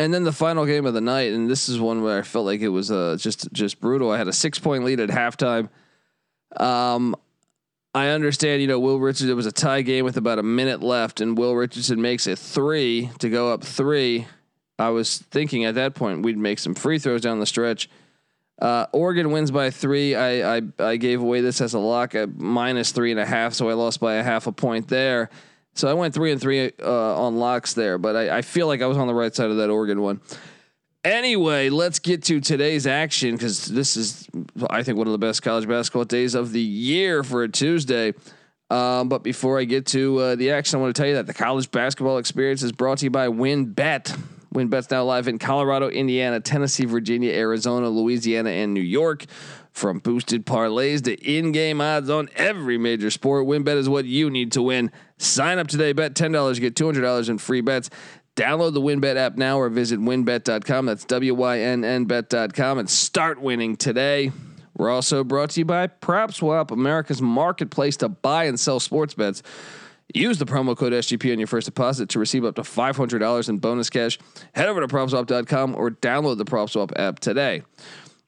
And 0.00 0.14
then 0.14 0.24
the 0.24 0.32
final 0.32 0.64
game 0.64 0.86
of 0.86 0.94
the 0.94 1.02
night, 1.02 1.34
and 1.34 1.50
this 1.50 1.68
is 1.68 1.78
one 1.78 2.02
where 2.02 2.18
I 2.18 2.22
felt 2.22 2.46
like 2.46 2.62
it 2.62 2.70
was 2.70 2.90
uh, 2.90 3.18
just 3.20 3.52
just 3.52 3.82
brutal. 3.82 4.10
I 4.10 4.16
had 4.16 4.28
a 4.28 4.32
six 4.32 4.58
point 4.58 4.82
lead 4.82 4.98
at 4.98 5.10
halftime. 5.10 5.68
Um, 6.56 7.14
I 7.94 8.08
understand, 8.08 8.62
you 8.62 8.66
know, 8.66 8.80
Will 8.80 8.98
Richardson. 8.98 9.28
It 9.28 9.34
was 9.34 9.44
a 9.44 9.52
tie 9.52 9.82
game 9.82 10.06
with 10.06 10.16
about 10.16 10.38
a 10.38 10.42
minute 10.42 10.82
left, 10.82 11.20
and 11.20 11.36
Will 11.36 11.54
Richardson 11.54 12.00
makes 12.00 12.26
it 12.26 12.38
three 12.38 13.10
to 13.18 13.28
go 13.28 13.52
up 13.52 13.62
three. 13.62 14.26
I 14.78 14.88
was 14.88 15.18
thinking 15.18 15.66
at 15.66 15.74
that 15.74 15.94
point 15.94 16.22
we'd 16.22 16.38
make 16.38 16.60
some 16.60 16.74
free 16.74 16.98
throws 16.98 17.20
down 17.20 17.38
the 17.38 17.44
stretch. 17.44 17.90
Uh, 18.58 18.86
Oregon 18.92 19.32
wins 19.32 19.50
by 19.50 19.68
three. 19.68 20.14
I, 20.14 20.56
I 20.56 20.62
I 20.78 20.96
gave 20.96 21.20
away 21.20 21.42
this 21.42 21.60
as 21.60 21.74
a 21.74 21.78
lock 21.78 22.14
at 22.14 22.38
minus 22.38 22.90
three 22.92 23.10
and 23.10 23.20
a 23.20 23.26
half, 23.26 23.52
so 23.52 23.68
I 23.68 23.74
lost 23.74 24.00
by 24.00 24.14
a 24.14 24.22
half 24.22 24.46
a 24.46 24.52
point 24.52 24.88
there. 24.88 25.28
So 25.80 25.88
I 25.88 25.94
went 25.94 26.12
three 26.12 26.30
and 26.30 26.38
three 26.38 26.72
uh, 26.82 27.22
on 27.22 27.36
locks 27.36 27.72
there, 27.72 27.96
but 27.96 28.14
I, 28.14 28.36
I, 28.36 28.42
feel 28.42 28.66
like 28.66 28.82
I 28.82 28.86
was 28.86 28.98
on 28.98 29.06
the 29.06 29.14
right 29.14 29.34
side 29.34 29.50
of 29.50 29.56
that 29.56 29.70
Oregon 29.70 30.02
one. 30.02 30.20
Anyway, 31.04 31.70
let's 31.70 31.98
get 31.98 32.22
to 32.24 32.38
today's 32.38 32.86
action 32.86 33.32
because 33.34 33.64
this 33.64 33.96
is, 33.96 34.28
I 34.68 34.82
think, 34.82 34.98
one 34.98 35.06
of 35.06 35.12
the 35.12 35.18
best 35.18 35.42
college 35.42 35.66
basketball 35.66 36.04
days 36.04 36.34
of 36.34 36.52
the 36.52 36.60
year 36.60 37.24
for 37.24 37.44
a 37.44 37.48
Tuesday. 37.48 38.12
Um, 38.68 39.08
but 39.08 39.22
before 39.22 39.58
I 39.58 39.64
get 39.64 39.86
to 39.86 40.18
uh, 40.18 40.36
the 40.36 40.50
action, 40.50 40.78
I 40.78 40.82
want 40.82 40.94
to 40.94 41.00
tell 41.00 41.08
you 41.08 41.14
that 41.14 41.26
the 41.26 41.32
college 41.32 41.70
basketball 41.70 42.18
experience 42.18 42.62
is 42.62 42.72
brought 42.72 42.98
to 42.98 43.06
you 43.06 43.10
by 43.10 43.28
WynnBET. 43.28 44.18
WynnBET's 44.54 44.90
now 44.90 45.04
live 45.04 45.28
in 45.28 45.38
Colorado, 45.38 45.88
Indiana, 45.88 46.40
Tennessee, 46.40 46.84
Virginia, 46.84 47.32
Arizona, 47.32 47.88
Louisiana, 47.88 48.50
and 48.50 48.74
New 48.74 48.82
York. 48.82 49.24
From 49.80 49.98
boosted 49.98 50.44
parlays 50.44 51.02
to 51.04 51.14
in-game 51.14 51.80
odds 51.80 52.10
on 52.10 52.28
every 52.36 52.76
major 52.76 53.10
sport, 53.10 53.46
WynnBET 53.46 53.76
is 53.76 53.88
what 53.88 54.04
you 54.04 54.28
need 54.28 54.52
to 54.52 54.60
win. 54.60 54.92
Sign 55.16 55.58
up 55.58 55.68
today, 55.68 55.94
bet 55.94 56.12
$10, 56.12 56.60
get 56.60 56.74
$200 56.74 57.30
in 57.30 57.38
free 57.38 57.62
bets. 57.62 57.88
Download 58.36 58.74
the 58.74 58.82
WynnBET 58.82 59.16
app 59.16 59.38
now 59.38 59.58
or 59.58 59.70
visit 59.70 59.98
wynnbet.com. 59.98 60.84
That's 60.84 61.06
W 61.06 61.34
Y 61.34 61.60
N 61.60 61.82
N 61.82 62.04
bet.com 62.04 62.78
and 62.78 62.90
start 62.90 63.40
winning 63.40 63.74
today. 63.74 64.32
We're 64.76 64.90
also 64.90 65.24
brought 65.24 65.48
to 65.50 65.60
you 65.60 65.64
by 65.64 65.86
PropSwap, 65.86 66.70
America's 66.70 67.22
marketplace 67.22 67.96
to 67.98 68.10
buy 68.10 68.44
and 68.44 68.60
sell 68.60 68.80
sports 68.80 69.14
bets. 69.14 69.42
Use 70.12 70.36
the 70.36 70.44
promo 70.44 70.76
code 70.76 70.92
SGP 70.92 71.32
on 71.32 71.38
your 71.38 71.46
first 71.46 71.64
deposit 71.64 72.10
to 72.10 72.18
receive 72.18 72.44
up 72.44 72.56
to 72.56 72.62
$500 72.62 73.48
in 73.48 73.56
bonus 73.56 73.88
cash. 73.88 74.18
Head 74.54 74.68
over 74.68 74.82
to 74.82 74.88
PropSwap.com 74.88 75.74
or 75.74 75.90
download 75.90 76.36
the 76.36 76.44
PropSwap 76.44 76.92
app 76.96 77.18
today. 77.18 77.62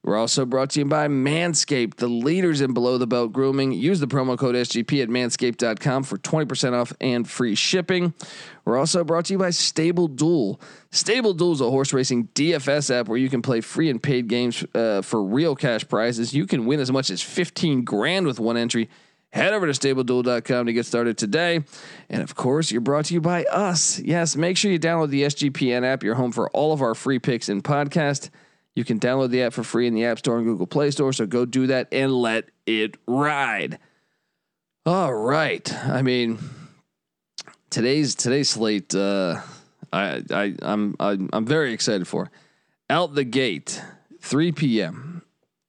We're 0.05 0.17
also 0.17 0.45
brought 0.45 0.71
to 0.71 0.81
you 0.81 0.85
by 0.85 1.07
Manscaped, 1.07 1.97
the 1.97 2.09
leaders 2.09 2.61
in 2.61 2.75
below 2.75 2.99
the 2.99 3.07
belt 3.07 3.33
grooming. 3.33 3.71
Use 3.71 4.01
the 4.01 4.09
promo 4.09 4.37
code 4.37 4.57
SGP 4.57 5.01
at 5.01 5.09
manscaped.com 5.09 6.03
for 6.03 6.19
20% 6.19 6.73
off 6.73 6.93
and 7.01 7.29
free 7.29 7.55
shipping. 7.55 8.13
We're 8.65 8.79
also 8.79 9.05
brought 9.05 9.27
to 9.27 9.35
you 9.35 9.39
by 9.39 9.51
Stable 9.51 10.09
Duel. 10.09 10.61
Stable 10.91 11.35
Duel 11.35 11.53
is 11.53 11.61
a 11.61 11.71
horse 11.71 11.93
racing 11.93 12.29
DFS 12.35 12.93
app 12.93 13.07
where 13.07 13.19
you 13.19 13.31
can 13.31 13.43
play 13.43 13.61
free 13.61 13.91
and 13.91 14.03
paid 14.03 14.27
games 14.27 14.65
uh, 14.75 15.03
for 15.03 15.23
real 15.23 15.55
cash 15.55 15.87
prizes. 15.87 16.35
You 16.35 16.47
can 16.47 16.67
win 16.67 16.81
as 16.81 16.91
much 16.91 17.09
as 17.09 17.23
15 17.23 17.85
grand 17.85 18.27
with 18.27 18.41
one 18.41 18.57
entry. 18.57 18.91
Head 19.33 19.55
over 19.55 19.71
to 19.71 19.73
stableduel.com 19.73 20.67
to 20.67 20.73
get 20.73 20.85
started 20.85 21.17
today. 21.17 21.65
And 22.11 22.23
of 22.23 22.35
course, 22.35 22.71
you're 22.71 22.83
brought 22.83 23.07
to 23.07 23.15
you 23.15 23.21
by 23.21 23.45
us. 23.45 24.01
Yes, 24.01 24.37
make 24.37 24.57
sure 24.57 24.71
you 24.71 24.81
download 24.81 25.11
the 25.11 25.23
SGPN 25.23 25.85
app. 25.85 26.03
You're 26.03 26.17
home 26.17 26.33
for 26.33 26.51
all 26.51 26.73
of 26.73 26.83
our 26.83 26.95
free 26.95 27.19
picks 27.19 27.49
and 27.49 27.63
podcast. 27.63 28.29
You 28.75 28.85
can 28.85 28.99
download 28.99 29.31
the 29.31 29.43
app 29.43 29.52
for 29.52 29.62
free 29.62 29.87
in 29.87 29.95
the 29.95 30.05
App 30.05 30.19
Store 30.19 30.38
and 30.38 30.47
Google 30.47 30.67
Play 30.67 30.91
Store. 30.91 31.12
So 31.12 31.26
go 31.26 31.45
do 31.45 31.67
that 31.67 31.88
and 31.93 32.12
let 32.12 32.47
it 32.67 32.97
ride. 33.07 33.79
All 34.87 35.12
right. 35.12 35.73
I 35.85 36.02
mean, 36.02 36.38
today's 37.71 38.14
today's 38.14 38.50
slate. 38.50 38.95
Uh, 38.95 39.41
I, 39.93 40.23
I 40.31 40.55
I'm 40.62 40.97
I'm, 40.99 41.45
very 41.45 41.73
excited 41.73 42.09
for. 42.09 42.31
Out 42.88 43.14
the 43.14 43.25
gate, 43.25 43.83
3 44.21 44.52
p.m. 44.52 45.23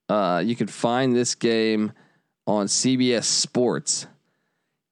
Uh, 0.09 0.41
you 0.45 0.55
can 0.55 0.67
find 0.67 1.15
this 1.15 1.35
game 1.35 1.91
on 2.47 2.67
CBS 2.67 3.25
Sports. 3.25 4.07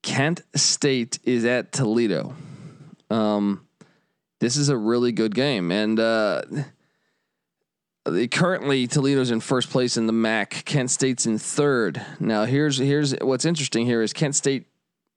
Kent 0.03 0.41
State 0.55 1.19
is 1.23 1.45
at 1.45 1.71
Toledo. 1.71 2.35
Um, 3.09 3.67
this 4.39 4.57
is 4.57 4.69
a 4.69 4.77
really 4.77 5.11
good 5.11 5.35
game, 5.35 5.71
and 5.71 5.99
uh, 5.99 6.41
currently 8.05 8.87
Toledo's 8.87 9.31
in 9.31 9.39
first 9.39 9.69
place 9.69 9.97
in 9.97 10.07
the 10.07 10.13
MAC. 10.13 10.63
Kent 10.65 10.91
State's 10.91 11.25
in 11.25 11.37
third. 11.37 12.03
Now, 12.19 12.45
here's 12.45 12.77
here's 12.77 13.13
what's 13.19 13.45
interesting 13.45 13.85
here 13.85 14.01
is 14.01 14.13
Kent 14.13 14.35
State 14.35 14.67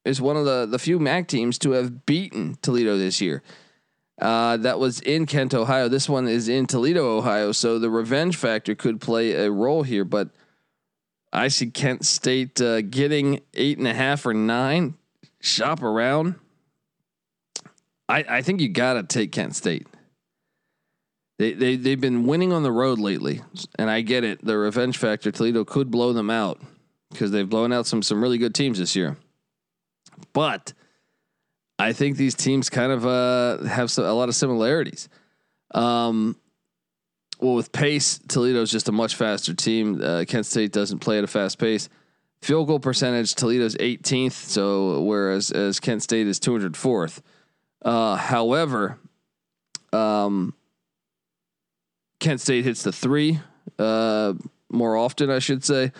is 0.03 0.21
one 0.21 0.37
of 0.37 0.45
the 0.45 0.65
the 0.65 0.79
few 0.79 0.99
MAC 0.99 1.27
teams 1.27 1.57
to 1.59 1.71
have 1.71 2.05
beaten 2.05 2.57
Toledo 2.61 2.97
this 2.97 3.21
year. 3.21 3.43
Uh, 4.21 4.55
that 4.57 4.79
was 4.79 5.01
in 5.01 5.25
Kent, 5.25 5.53
Ohio. 5.53 5.89
This 5.89 6.07
one 6.07 6.27
is 6.27 6.47
in 6.47 6.67
Toledo, 6.67 7.17
Ohio. 7.17 7.51
So 7.51 7.79
the 7.79 7.89
revenge 7.89 8.37
factor 8.37 8.73
could 8.73 9.01
play 9.01 9.33
a 9.33 9.51
role 9.51 9.83
here, 9.83 10.05
but 10.05 10.29
I 11.33 11.49
see 11.49 11.69
Kent 11.69 12.05
State 12.05 12.61
uh, 12.61 12.81
getting 12.81 13.41
eight 13.53 13.77
and 13.77 13.87
a 13.87 13.93
half 13.93 14.25
or 14.25 14.33
nine. 14.33 14.95
Shop 15.41 15.83
around. 15.83 16.35
I, 18.07 18.23
I 18.27 18.41
think 18.41 18.61
you 18.61 18.69
got 18.69 18.93
to 18.93 19.03
take 19.03 19.31
Kent 19.31 19.55
State. 19.55 19.87
They, 21.37 21.51
they, 21.53 21.75
they've 21.75 21.99
been 21.99 22.25
winning 22.25 22.53
on 22.53 22.63
the 22.63 22.71
road 22.71 22.97
lately, 22.97 23.41
and 23.77 23.89
I 23.89 24.01
get 24.01 24.23
it. 24.23 24.43
The 24.43 24.57
revenge 24.57 24.97
factor, 24.97 25.31
Toledo 25.31 25.65
could 25.65 25.91
blow 25.91 26.13
them 26.13 26.29
out 26.29 26.61
because 27.11 27.31
they've 27.31 27.49
blown 27.49 27.73
out 27.73 27.87
some, 27.87 28.01
some 28.01 28.21
really 28.21 28.37
good 28.37 28.55
teams 28.55 28.79
this 28.79 28.95
year. 28.95 29.17
But 30.31 30.73
I 31.77 31.91
think 31.93 32.15
these 32.15 32.35
teams 32.35 32.69
kind 32.69 32.91
of 32.91 33.05
uh, 33.05 33.63
have 33.65 33.95
a 33.97 34.13
lot 34.13 34.29
of 34.29 34.35
similarities. 34.35 35.09
Um, 35.73 36.37
well, 37.39 37.55
with 37.55 37.73
pace, 37.73 38.19
Toledo 38.29 38.61
is 38.61 38.71
just 38.71 38.87
a 38.87 38.93
much 38.93 39.15
faster 39.15 39.53
team. 39.53 40.01
Uh, 40.01 40.23
Kent 40.25 40.45
State 40.45 40.71
doesn't 40.71 40.99
play 40.99 41.17
at 41.17 41.25
a 41.25 41.27
fast 41.27 41.59
pace. 41.59 41.89
Field 42.41 42.67
goal 42.67 42.79
percentage, 42.79 43.35
Toledo's 43.35 43.75
18th, 43.75 44.31
so 44.31 45.01
whereas 45.01 45.51
as 45.51 45.79
Kent 45.79 46.03
State 46.03 46.27
is 46.27 46.39
204th. 46.39 47.21
Uh, 47.81 48.15
however, 48.15 48.99
um, 49.91 50.53
Kent 52.19 52.41
State 52.41 52.63
hits 52.63 52.83
the 52.83 52.91
three 52.91 53.39
uh, 53.79 54.33
more 54.69 54.95
often, 54.95 55.29
I 55.29 55.39
should 55.39 55.63
say, 55.63 55.91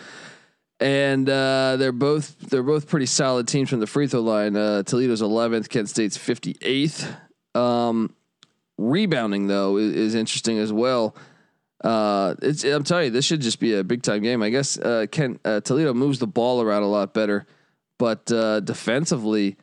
and 0.80 1.28
uh, 1.28 1.76
they're 1.76 1.92
both 1.92 2.38
they're 2.38 2.62
both 2.62 2.88
pretty 2.88 3.06
solid 3.06 3.48
teams 3.48 3.70
from 3.70 3.80
the 3.80 3.86
free 3.86 4.06
throw 4.06 4.20
line. 4.20 4.56
Uh, 4.56 4.82
Toledo's 4.82 5.22
11th, 5.22 5.68
Kent 5.68 5.88
State's 5.88 6.18
58th. 6.18 7.16
Um, 7.54 8.14
rebounding 8.78 9.46
though 9.46 9.78
is, 9.78 9.94
is, 9.94 10.14
interesting 10.14 10.58
as 10.58 10.72
well. 10.72 11.16
Uh, 11.82 12.34
I'm 12.42 12.84
telling 12.84 13.06
you, 13.06 13.10
this 13.10 13.24
should 13.24 13.40
just 13.40 13.60
be 13.60 13.74
a 13.74 13.84
big 13.84 14.02
time 14.02 14.22
game. 14.22 14.42
I 14.42 14.50
guess 14.50 14.78
uh, 14.78 15.06
Kent 15.10 15.40
uh, 15.44 15.60
Toledo 15.60 15.94
moves 15.94 16.18
the 16.18 16.26
ball 16.26 16.60
around 16.60 16.82
a 16.82 16.88
lot 16.88 17.14
better, 17.14 17.46
but 17.98 18.30
uh, 18.30 18.60
defensively, 18.60 19.56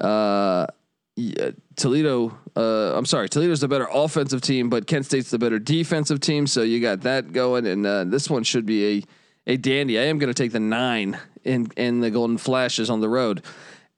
uh, 0.00 0.66
yeah, 1.16 1.50
Toledo. 1.76 2.38
Uh, 2.56 2.96
I'm 2.96 3.06
sorry, 3.06 3.28
Toledo's 3.28 3.60
the 3.60 3.68
better 3.68 3.88
offensive 3.92 4.40
team, 4.40 4.70
but 4.70 4.86
Kent 4.86 5.06
State's 5.06 5.30
the 5.30 5.38
better 5.38 5.58
defensive 5.58 6.20
team. 6.20 6.46
So 6.46 6.62
you 6.62 6.80
got 6.80 7.02
that 7.02 7.32
going, 7.32 7.66
and 7.66 7.86
uh, 7.86 8.04
this 8.04 8.30
one 8.30 8.44
should 8.44 8.66
be 8.66 8.98
a 8.98 9.04
a 9.46 9.56
dandy. 9.56 9.98
I 9.98 10.04
am 10.04 10.18
going 10.18 10.32
to 10.32 10.42
take 10.42 10.52
the 10.52 10.60
nine 10.60 11.18
in 11.44 11.70
in 11.76 12.00
the 12.00 12.10
Golden 12.10 12.38
Flashes 12.38 12.88
on 12.90 13.00
the 13.00 13.08
road. 13.08 13.42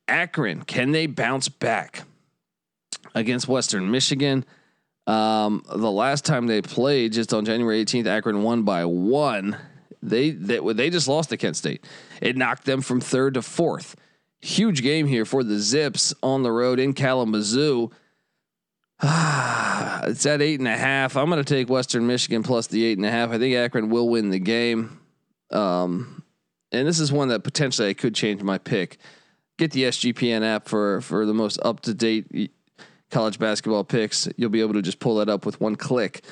Akron, 0.09 0.62
can 0.62 0.92
they 0.92 1.06
bounce 1.06 1.49
back 1.49 2.02
against 3.14 3.49
Western 3.49 3.90
Michigan? 3.90 4.44
Um, 5.06 5.62
the 5.68 5.90
last 5.90 6.25
time 6.25 6.47
they 6.47 6.62
played, 6.62 7.12
just 7.12 7.35
on 7.35 7.44
January 7.44 7.85
18th, 7.85 8.06
Akron 8.06 8.42
won 8.42 8.62
by 8.62 8.85
one. 8.87 9.56
They 10.02 10.30
they 10.30 10.59
they 10.59 10.90
just 10.90 11.09
lost 11.09 11.30
to 11.30 11.37
Kent 11.37 11.56
State. 11.56 11.85
It 12.21 12.37
knocked 12.37 12.64
them 12.64 12.80
from 12.80 13.00
third 13.00 13.35
to 13.35 13.42
fourth. 13.42 13.97
Huge 14.45 14.83
game 14.83 15.07
here 15.07 15.25
for 15.25 15.43
the 15.43 15.59
Zips 15.59 16.13
on 16.23 16.43
the 16.43 16.53
road 16.53 16.79
in 16.79 16.93
Kalamazoo. 16.93 17.91
it's 19.03 20.27
at 20.27 20.43
eight 20.43 20.59
and 20.59 20.69
a 20.69 20.77
half. 20.77 21.17
I'm 21.17 21.31
going 21.31 21.43
to 21.43 21.55
take 21.55 21.71
Western 21.71 22.07
Michigan 22.07 22.43
plus 22.43 22.67
the 22.67 22.85
eight 22.85 22.99
and 22.99 23.07
a 23.07 23.11
half. 23.11 23.31
I 23.31 23.39
think 23.39 23.57
Akron 23.57 23.89
will 23.89 24.07
win 24.07 24.29
the 24.29 24.39
game. 24.39 25.01
Um, 25.51 26.23
and 26.73 26.87
this 26.87 27.01
is 27.01 27.11
one 27.11 27.29
that 27.29 27.43
potentially 27.43 27.89
I 27.89 27.95
could 27.95 28.15
change 28.15 28.43
my 28.43 28.59
pick. 28.59 28.99
Get 29.57 29.71
the 29.71 29.85
SGPN 29.85 30.45
app 30.45 30.69
for 30.69 31.01
for 31.01 31.25
the 31.25 31.33
most 31.33 31.59
up 31.63 31.81
to 31.81 31.95
date 31.95 32.53
college 33.11 33.39
basketball 33.39 33.85
picks. 33.85 34.29
You'll 34.37 34.51
be 34.51 34.61
able 34.61 34.75
to 34.75 34.83
just 34.83 34.99
pull 34.99 35.17
that 35.17 35.31
up 35.31 35.47
with 35.47 35.59
one 35.59 35.75
click. 35.75 36.23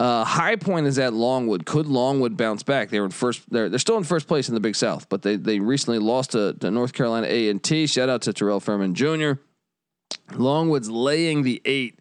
Uh, 0.00 0.24
High 0.24 0.56
Point 0.56 0.86
is 0.86 0.98
at 0.98 1.12
Longwood. 1.12 1.66
Could 1.66 1.86
Longwood 1.86 2.34
bounce 2.34 2.62
back? 2.62 2.88
They 2.88 3.00
were 3.00 3.04
in 3.04 3.10
first. 3.10 3.42
They're 3.50 3.68
they're 3.68 3.78
still 3.78 3.98
in 3.98 4.04
first 4.04 4.26
place 4.26 4.48
in 4.48 4.54
the 4.54 4.60
Big 4.60 4.74
South, 4.74 5.10
but 5.10 5.20
they 5.20 5.36
they 5.36 5.60
recently 5.60 5.98
lost 5.98 6.30
to, 6.30 6.54
to 6.54 6.70
North 6.70 6.94
Carolina 6.94 7.26
A 7.28 7.50
and 7.50 7.62
T. 7.62 7.86
Shout 7.86 8.08
out 8.08 8.22
to 8.22 8.32
Terrell 8.32 8.60
Furman 8.60 8.94
Jr. 8.94 9.32
Longwood's 10.32 10.88
laying 10.88 11.42
the 11.42 11.60
eight, 11.66 12.00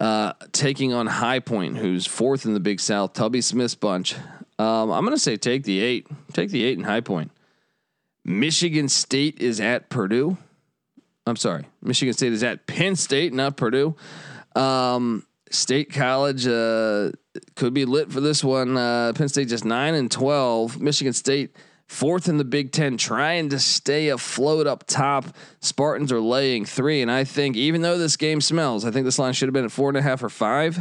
uh, 0.00 0.32
taking 0.52 0.94
on 0.94 1.06
High 1.06 1.40
Point, 1.40 1.76
who's 1.76 2.06
fourth 2.06 2.46
in 2.46 2.54
the 2.54 2.60
Big 2.60 2.80
South. 2.80 3.12
Tubby 3.12 3.42
Smith's 3.42 3.74
bunch. 3.74 4.14
Um, 4.58 4.90
I'm 4.90 5.04
gonna 5.04 5.18
say 5.18 5.36
take 5.36 5.64
the 5.64 5.80
eight. 5.80 6.06
Take 6.32 6.48
the 6.48 6.64
eight 6.64 6.78
in 6.78 6.84
High 6.84 7.02
Point. 7.02 7.30
Michigan 8.24 8.88
State 8.88 9.38
is 9.38 9.60
at 9.60 9.90
Purdue. 9.90 10.38
I'm 11.26 11.36
sorry, 11.36 11.66
Michigan 11.82 12.14
State 12.14 12.32
is 12.32 12.42
at 12.42 12.66
Penn 12.66 12.96
State, 12.96 13.34
not 13.34 13.58
Purdue. 13.58 13.96
Um, 14.56 15.26
State 15.52 15.92
College 15.92 16.46
uh, 16.46 17.10
could 17.54 17.74
be 17.74 17.84
lit 17.84 18.10
for 18.10 18.20
this 18.20 18.42
one. 18.42 18.76
Uh, 18.76 19.12
Penn 19.14 19.28
State 19.28 19.48
just 19.48 19.64
nine 19.64 19.94
and 19.94 20.10
twelve. 20.10 20.80
Michigan 20.80 21.12
State 21.12 21.56
fourth 21.86 22.28
in 22.28 22.38
the 22.38 22.44
Big 22.44 22.72
Ten, 22.72 22.96
trying 22.96 23.50
to 23.50 23.58
stay 23.58 24.08
afloat 24.08 24.66
up 24.66 24.84
top. 24.86 25.26
Spartans 25.60 26.10
are 26.10 26.20
laying 26.20 26.64
three, 26.64 27.02
and 27.02 27.10
I 27.10 27.24
think 27.24 27.56
even 27.56 27.82
though 27.82 27.98
this 27.98 28.16
game 28.16 28.40
smells, 28.40 28.84
I 28.84 28.90
think 28.90 29.04
this 29.04 29.18
line 29.18 29.34
should 29.34 29.48
have 29.48 29.54
been 29.54 29.66
at 29.66 29.72
four 29.72 29.88
and 29.88 29.98
a 29.98 30.02
half 30.02 30.22
or 30.22 30.30
five. 30.30 30.78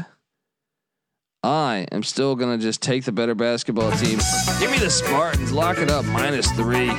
I 1.44 1.88
am 1.92 2.04
still 2.04 2.36
gonna 2.36 2.58
just 2.58 2.82
take 2.82 3.04
the 3.04 3.12
better 3.12 3.36
basketball 3.36 3.92
team. 3.92 4.20
Give 4.60 4.72
me 4.72 4.78
the 4.78 4.90
Spartans. 4.90 5.51
Lock 5.51 5.80
it 5.80 5.90
up. 5.90 6.06
Minus 6.06 6.51
three. 6.51 6.92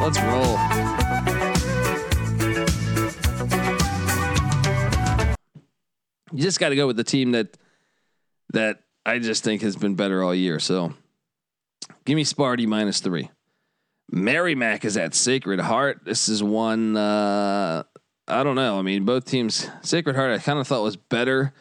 Let's 0.00 0.20
roll. 0.20 0.81
You 6.32 6.42
just 6.42 6.60
got 6.60 6.70
to 6.70 6.76
go 6.76 6.86
with 6.86 6.96
the 6.96 7.04
team 7.04 7.32
that 7.32 7.56
that 8.52 8.80
I 9.04 9.18
just 9.18 9.44
think 9.44 9.62
has 9.62 9.76
been 9.76 9.94
better 9.94 10.22
all 10.22 10.34
year. 10.34 10.58
So 10.58 10.94
give 12.04 12.16
me 12.16 12.24
Sparty 12.24 12.66
minus 12.66 13.00
three. 13.00 13.30
Merrimack 14.10 14.84
is 14.84 14.96
at 14.96 15.14
Sacred 15.14 15.60
Heart. 15.60 16.00
This 16.04 16.28
is 16.28 16.42
one 16.42 16.96
uh, 16.96 17.82
I 18.28 18.44
don't 18.44 18.56
know. 18.56 18.78
I 18.78 18.82
mean, 18.82 19.04
both 19.04 19.24
teams. 19.24 19.68
Sacred 19.82 20.16
Heart, 20.16 20.32
I 20.32 20.38
kind 20.38 20.58
of 20.58 20.66
thought 20.66 20.82
was 20.82 20.96
better 20.96 21.52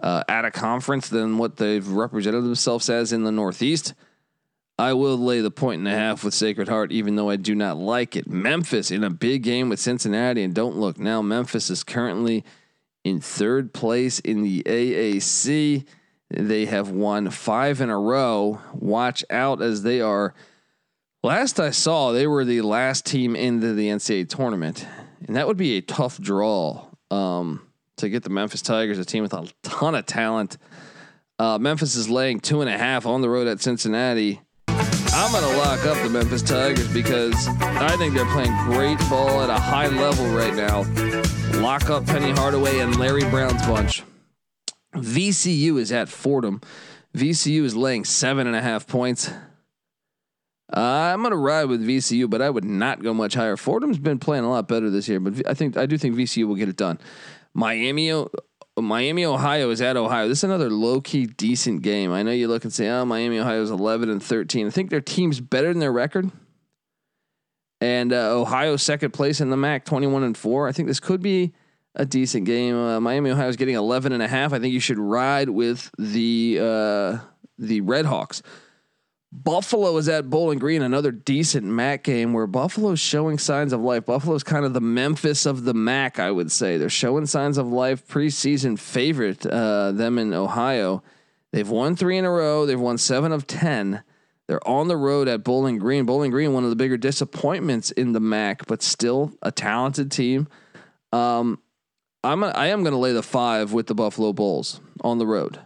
uh, 0.00 0.22
at 0.28 0.44
a 0.44 0.50
conference 0.50 1.08
than 1.08 1.38
what 1.38 1.56
they've 1.56 1.86
represented 1.86 2.44
themselves 2.44 2.88
as 2.88 3.12
in 3.12 3.24
the 3.24 3.32
Northeast. 3.32 3.94
I 4.78 4.92
will 4.92 5.16
lay 5.16 5.40
the 5.40 5.50
point 5.50 5.78
and 5.78 5.88
a 5.88 5.92
half 5.92 6.22
with 6.22 6.34
Sacred 6.34 6.68
Heart, 6.68 6.92
even 6.92 7.16
though 7.16 7.30
I 7.30 7.36
do 7.36 7.54
not 7.54 7.78
like 7.78 8.14
it. 8.14 8.28
Memphis 8.28 8.90
in 8.90 9.02
a 9.04 9.10
big 9.10 9.42
game 9.42 9.70
with 9.70 9.80
Cincinnati, 9.80 10.42
and 10.42 10.54
don't 10.54 10.76
look 10.76 10.98
now. 10.98 11.22
Memphis 11.22 11.70
is 11.70 11.82
currently 11.82 12.44
in 13.06 13.20
third 13.20 13.72
place 13.72 14.18
in 14.18 14.42
the 14.42 14.62
AAC. 14.64 15.84
They 16.28 16.64
have 16.64 16.90
won 16.90 17.30
five 17.30 17.80
in 17.80 17.88
a 17.88 17.98
row. 17.98 18.60
Watch 18.74 19.24
out 19.30 19.62
as 19.62 19.84
they 19.84 20.00
are. 20.00 20.34
Last 21.22 21.60
I 21.60 21.70
saw, 21.70 22.10
they 22.10 22.26
were 22.26 22.44
the 22.44 22.62
last 22.62 23.06
team 23.06 23.36
into 23.36 23.74
the 23.74 23.88
NCAA 23.88 24.28
tournament, 24.28 24.86
and 25.26 25.36
that 25.36 25.46
would 25.46 25.56
be 25.56 25.76
a 25.76 25.82
tough 25.82 26.20
draw 26.20 26.86
um, 27.10 27.66
to 27.98 28.08
get 28.08 28.24
the 28.24 28.30
Memphis 28.30 28.62
Tigers, 28.62 28.98
a 28.98 29.04
team 29.04 29.22
with 29.22 29.32
a 29.32 29.48
ton 29.62 29.94
of 29.94 30.06
talent. 30.06 30.58
Uh, 31.38 31.58
Memphis 31.58 31.94
is 31.94 32.08
laying 32.08 32.40
two 32.40 32.60
and 32.60 32.68
a 32.68 32.76
half 32.76 33.06
on 33.06 33.20
the 33.20 33.28
road 33.28 33.46
at 33.46 33.60
Cincinnati. 33.60 34.40
I'm 34.68 35.32
going 35.32 35.44
to 35.44 35.58
lock 35.58 35.84
up 35.86 36.02
the 36.02 36.10
Memphis 36.10 36.42
Tigers 36.42 36.92
because 36.92 37.34
I 37.60 37.96
think 37.96 38.14
they're 38.14 38.30
playing 38.32 38.54
great 38.64 38.98
ball 39.08 39.42
at 39.42 39.50
a 39.50 39.58
high 39.58 39.88
level 39.88 40.26
right 40.28 40.54
now. 40.54 40.82
Lock 41.60 41.90
up 41.90 42.06
Penny 42.06 42.30
Hardaway 42.30 42.78
and 42.80 42.96
Larry 42.98 43.22
Brown's 43.30 43.64
bunch. 43.66 44.02
VCU 44.94 45.78
is 45.78 45.90
at 45.92 46.08
Fordham. 46.08 46.60
VCU 47.16 47.62
is 47.64 47.74
laying 47.74 48.04
seven 48.04 48.46
and 48.46 48.54
a 48.54 48.62
half 48.62 48.86
points. 48.86 49.30
Uh, 50.74 50.80
I'm 50.80 51.22
to 51.22 51.36
ride 51.36 51.66
with 51.66 51.86
VCU, 51.86 52.28
but 52.28 52.42
I 52.42 52.50
would 52.50 52.64
not 52.64 53.02
go 53.02 53.14
much 53.14 53.34
higher. 53.34 53.56
Fordham's 53.56 53.98
been 53.98 54.18
playing 54.18 54.44
a 54.44 54.50
lot 54.50 54.68
better 54.68 54.90
this 54.90 55.08
year, 55.08 55.20
but 55.20 55.48
I 55.48 55.54
think 55.54 55.76
I 55.76 55.86
do 55.86 55.96
think 55.96 56.16
VCU 56.16 56.46
will 56.46 56.56
get 56.56 56.68
it 56.68 56.76
done. 56.76 56.98
Miami 57.54 58.12
Miami, 58.78 59.24
Ohio 59.24 59.70
is 59.70 59.80
at 59.80 59.96
Ohio. 59.96 60.28
This 60.28 60.38
is 60.38 60.44
another 60.44 60.68
low 60.68 61.00
key 61.00 61.26
decent 61.26 61.80
game. 61.80 62.12
I 62.12 62.22
know 62.22 62.30
you 62.30 62.46
look 62.46 62.64
and 62.64 62.72
say, 62.72 62.88
oh, 62.90 63.06
Miami, 63.06 63.38
Ohio 63.38 63.62
is 63.62 63.70
11 63.70 64.10
and 64.10 64.22
13. 64.22 64.66
I 64.66 64.70
think 64.70 64.90
their 64.90 65.00
team's 65.00 65.40
better 65.40 65.68
than 65.68 65.78
their 65.78 65.92
record. 65.92 66.30
And 67.80 68.12
uh, 68.12 68.38
Ohio 68.38 68.76
second 68.76 69.12
place 69.12 69.40
in 69.40 69.50
the 69.50 69.56
MAC, 69.56 69.84
21 69.84 70.22
and 70.22 70.36
four. 70.36 70.66
I 70.66 70.72
think 70.72 70.88
this 70.88 71.00
could 71.00 71.20
be 71.20 71.52
a 71.94 72.06
decent 72.06 72.46
game. 72.46 72.76
Uh, 72.76 73.00
Miami 73.00 73.30
Ohio 73.30 73.48
is 73.48 73.56
getting 73.56 73.74
11 73.74 74.12
and 74.12 74.22
a 74.22 74.28
half. 74.28 74.52
I 74.52 74.58
think 74.58 74.72
you 74.72 74.80
should 74.80 74.98
ride 74.98 75.50
with 75.50 75.90
the 75.98 76.58
uh, 76.60 77.18
the 77.58 77.80
Red 77.82 78.06
Hawks. 78.06 78.42
Buffalo 79.32 79.96
is 79.98 80.08
at 80.08 80.30
Bowling 80.30 80.58
Green, 80.58 80.80
another 80.80 81.10
decent 81.10 81.66
MAC 81.66 82.04
game 82.04 82.32
where 82.32 82.46
Buffalo's 82.46 83.00
showing 83.00 83.38
signs 83.38 83.72
of 83.72 83.80
life. 83.80 84.06
Buffalo's 84.06 84.42
kind 84.42 84.64
of 84.64 84.72
the 84.72 84.80
Memphis 84.80 85.44
of 85.44 85.64
the 85.64 85.74
MAC, 85.74 86.18
I 86.18 86.30
would 86.30 86.50
say. 86.50 86.78
They're 86.78 86.88
showing 86.88 87.26
signs 87.26 87.58
of 87.58 87.66
life. 87.66 88.06
Preseason 88.06 88.78
favorite, 88.78 89.44
uh, 89.44 89.92
them 89.92 90.18
in 90.18 90.32
Ohio. 90.32 91.02
They've 91.52 91.68
won 91.68 91.96
three 91.96 92.16
in 92.16 92.24
a 92.24 92.30
row. 92.30 92.64
They've 92.64 92.80
won 92.80 92.98
seven 92.98 93.32
of 93.32 93.46
ten. 93.46 94.02
They're 94.48 94.66
on 94.66 94.88
the 94.88 94.96
road 94.96 95.28
at 95.28 95.42
Bowling 95.42 95.78
Green. 95.78 96.06
Bowling 96.06 96.30
Green, 96.30 96.52
one 96.52 96.64
of 96.64 96.70
the 96.70 96.76
bigger 96.76 96.96
disappointments 96.96 97.90
in 97.90 98.12
the 98.12 98.20
MAC, 98.20 98.66
but 98.66 98.82
still 98.82 99.32
a 99.42 99.50
talented 99.50 100.10
team. 100.10 100.46
Um, 101.12 101.60
I'm 102.22 102.42
a, 102.42 102.48
I 102.48 102.66
am 102.66 102.82
going 102.82 102.92
to 102.92 102.98
lay 102.98 103.12
the 103.12 103.22
five 103.22 103.72
with 103.72 103.86
the 103.86 103.94
Buffalo 103.94 104.32
Bulls 104.32 104.80
on 105.00 105.18
the 105.18 105.26
road. 105.26 105.60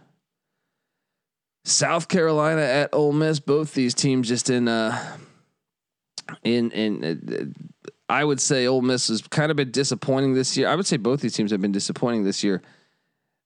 South 1.63 2.07
Carolina 2.07 2.61
at 2.61 2.89
Ole 2.93 3.13
Miss. 3.13 3.39
Both 3.39 3.73
these 3.73 3.93
teams 3.93 4.27
just 4.27 4.49
in 4.49 4.67
uh 4.67 5.17
in 6.43 6.71
in 6.71 7.03
uh, 7.03 7.83
I 8.09 8.23
would 8.23 8.41
say 8.41 8.67
Ole 8.67 8.81
Miss 8.81 9.07
has 9.07 9.21
kind 9.21 9.51
of 9.51 9.57
been 9.57 9.71
disappointing 9.71 10.33
this 10.33 10.57
year. 10.57 10.67
I 10.67 10.75
would 10.75 10.87
say 10.87 10.97
both 10.97 11.21
these 11.21 11.35
teams 11.35 11.51
have 11.51 11.61
been 11.61 11.71
disappointing 11.71 12.23
this 12.23 12.43
year. 12.43 12.61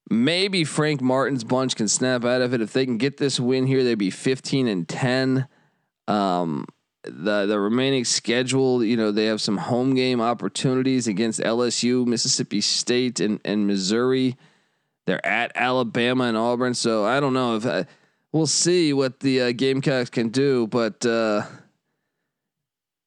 Maybe 0.08 0.64
Frank 0.64 1.00
Martin's 1.00 1.44
bunch 1.44 1.74
can 1.74 1.88
snap 1.88 2.24
out 2.24 2.40
of 2.40 2.54
it 2.54 2.60
if 2.60 2.72
they 2.72 2.84
can 2.84 2.96
get 2.96 3.16
this 3.16 3.40
win 3.40 3.66
here. 3.66 3.82
They'd 3.82 3.96
be 3.96 4.10
15 4.10 4.68
and 4.68 4.88
10. 4.88 5.48
Um, 6.06 6.66
the 7.02 7.46
the 7.46 7.58
remaining 7.58 8.04
schedule, 8.04 8.82
you 8.82 8.96
know, 8.96 9.12
they 9.12 9.26
have 9.26 9.40
some 9.40 9.56
home 9.56 9.94
game 9.94 10.20
opportunities 10.20 11.06
against 11.06 11.40
LSU, 11.40 12.06
Mississippi 12.06 12.60
State, 12.60 13.20
and 13.20 13.40
and 13.44 13.66
Missouri. 13.66 14.36
They're 15.06 15.24
at 15.24 15.52
Alabama 15.54 16.24
and 16.24 16.36
Auburn, 16.36 16.74
so 16.74 17.04
I 17.04 17.20
don't 17.20 17.32
know 17.32 17.56
if. 17.56 17.66
I, 17.66 17.70
uh, 17.70 17.84
we'll 18.32 18.46
see 18.46 18.92
what 18.92 19.20
the 19.20 19.40
uh, 19.40 19.52
Gamecocks 19.52 20.10
can 20.10 20.28
do, 20.28 20.66
but 20.66 21.06
uh, 21.06 21.42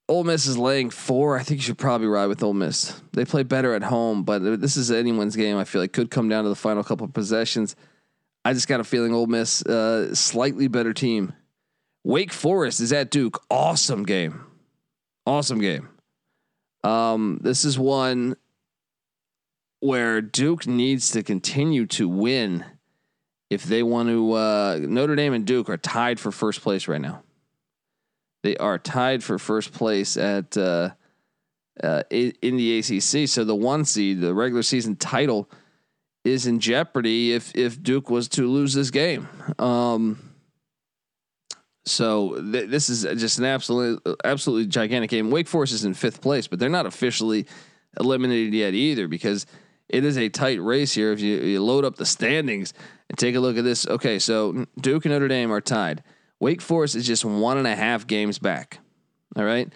Ole 0.09 0.23
Miss 0.23 0.47
is 0.47 0.57
laying 0.57 0.89
four. 0.89 1.37
I 1.37 1.43
think 1.43 1.59
you 1.59 1.63
should 1.63 1.77
probably 1.77 2.07
ride 2.07 2.25
with 2.25 2.41
Ole 2.41 2.55
Miss. 2.55 2.99
They 3.13 3.25
play 3.25 3.43
better 3.43 3.75
at 3.75 3.83
home, 3.83 4.23
but 4.23 4.59
this 4.59 4.75
is 4.75 4.89
anyone's 4.89 5.35
game. 5.35 5.55
I 5.55 5.65
feel 5.65 5.81
like 5.81 5.93
could 5.93 6.09
come 6.09 6.27
down 6.27 6.43
to 6.43 6.49
the 6.49 6.55
final 6.55 6.83
couple 6.83 7.05
of 7.05 7.13
possessions. 7.13 7.75
I 8.43 8.53
just 8.53 8.67
got 8.67 8.79
a 8.79 8.83
feeling 8.83 9.13
Ole 9.13 9.27
Miss 9.27 9.63
uh, 9.63 10.15
slightly 10.15 10.67
better 10.67 10.93
team. 10.93 11.33
Wake 12.03 12.33
Forest 12.33 12.81
is 12.81 12.91
at 12.91 13.11
Duke. 13.11 13.39
Awesome 13.51 14.03
game. 14.03 14.41
Awesome 15.27 15.59
game. 15.59 15.89
Um, 16.83 17.39
this 17.43 17.63
is 17.63 17.77
one 17.77 18.35
where 19.79 20.21
Duke 20.21 20.65
needs 20.65 21.11
to 21.11 21.21
continue 21.21 21.85
to 21.85 22.09
win 22.09 22.65
if 23.51 23.63
they 23.63 23.83
want 23.83 24.09
to. 24.09 24.31
Uh, 24.33 24.79
Notre 24.81 25.15
Dame 25.15 25.33
and 25.33 25.45
Duke 25.45 25.69
are 25.69 25.77
tied 25.77 26.19
for 26.19 26.31
first 26.31 26.61
place 26.61 26.87
right 26.87 27.01
now. 27.01 27.21
They 28.43 28.55
are 28.57 28.77
tied 28.77 29.23
for 29.23 29.37
first 29.37 29.73
place 29.73 30.17
at 30.17 30.55
uh, 30.57 30.91
uh, 31.83 32.03
in 32.09 32.57
the 32.57 32.79
ACC. 32.79 33.27
So 33.27 33.43
the 33.43 33.55
one 33.55 33.85
seed, 33.85 34.21
the 34.21 34.33
regular 34.33 34.63
season 34.63 34.95
title, 34.95 35.49
is 36.23 36.47
in 36.47 36.59
jeopardy 36.59 37.33
if 37.33 37.55
if 37.55 37.81
Duke 37.81 38.09
was 38.09 38.27
to 38.29 38.47
lose 38.47 38.73
this 38.73 38.91
game. 38.91 39.27
Um, 39.57 40.19
so 41.85 42.41
th- 42.51 42.69
this 42.69 42.89
is 42.89 43.03
just 43.19 43.39
an 43.39 43.45
absolute 43.45 44.01
absolutely 44.23 44.67
gigantic 44.67 45.09
game. 45.09 45.31
Wake 45.31 45.47
Forest 45.47 45.73
is 45.73 45.85
in 45.85 45.93
fifth 45.93 46.21
place, 46.21 46.47
but 46.47 46.59
they're 46.59 46.69
not 46.69 46.85
officially 46.85 47.45
eliminated 47.99 48.53
yet 48.53 48.73
either 48.73 49.07
because 49.07 49.45
it 49.89 50.05
is 50.05 50.17
a 50.17 50.29
tight 50.29 50.61
race 50.61 50.93
here. 50.93 51.11
If 51.11 51.19
you, 51.19 51.37
you 51.37 51.63
load 51.63 51.83
up 51.83 51.95
the 51.95 52.05
standings 52.05 52.73
and 53.09 53.17
take 53.17 53.35
a 53.35 53.39
look 53.39 53.57
at 53.57 53.63
this, 53.63 53.87
okay, 53.87 54.19
so 54.19 54.65
Duke 54.79 55.05
and 55.05 55.13
Notre 55.13 55.27
Dame 55.27 55.51
are 55.51 55.61
tied. 55.61 56.03
Wake 56.39 56.61
Forest 56.61 56.95
is 56.95 57.05
just 57.05 57.25
one 57.25 57.57
and 57.57 57.67
a 57.67 57.75
half 57.75 58.07
games 58.07 58.39
back. 58.39 58.79
All 59.35 59.43
right. 59.43 59.71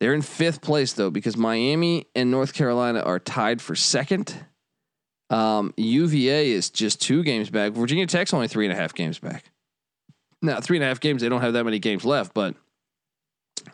They're 0.00 0.14
in 0.14 0.22
fifth 0.22 0.60
place 0.60 0.92
though 0.92 1.10
because 1.10 1.36
Miami 1.36 2.06
and 2.14 2.30
North 2.30 2.54
Carolina 2.54 3.00
are 3.00 3.18
tied 3.18 3.62
for 3.62 3.74
second. 3.74 4.34
Um, 5.30 5.72
UVA 5.76 6.50
is 6.50 6.70
just 6.70 7.00
two 7.00 7.22
games 7.22 7.48
back. 7.48 7.72
Virginia 7.72 8.06
Tech's 8.06 8.34
only 8.34 8.48
three 8.48 8.66
and 8.66 8.72
a 8.72 8.76
half 8.76 8.94
games 8.94 9.18
back. 9.18 9.50
Now, 10.42 10.60
three 10.60 10.76
and 10.76 10.84
a 10.84 10.88
half 10.88 11.00
games, 11.00 11.22
they 11.22 11.28
don't 11.28 11.40
have 11.40 11.52
that 11.52 11.64
many 11.64 11.78
games 11.78 12.04
left, 12.04 12.34
but 12.34 12.56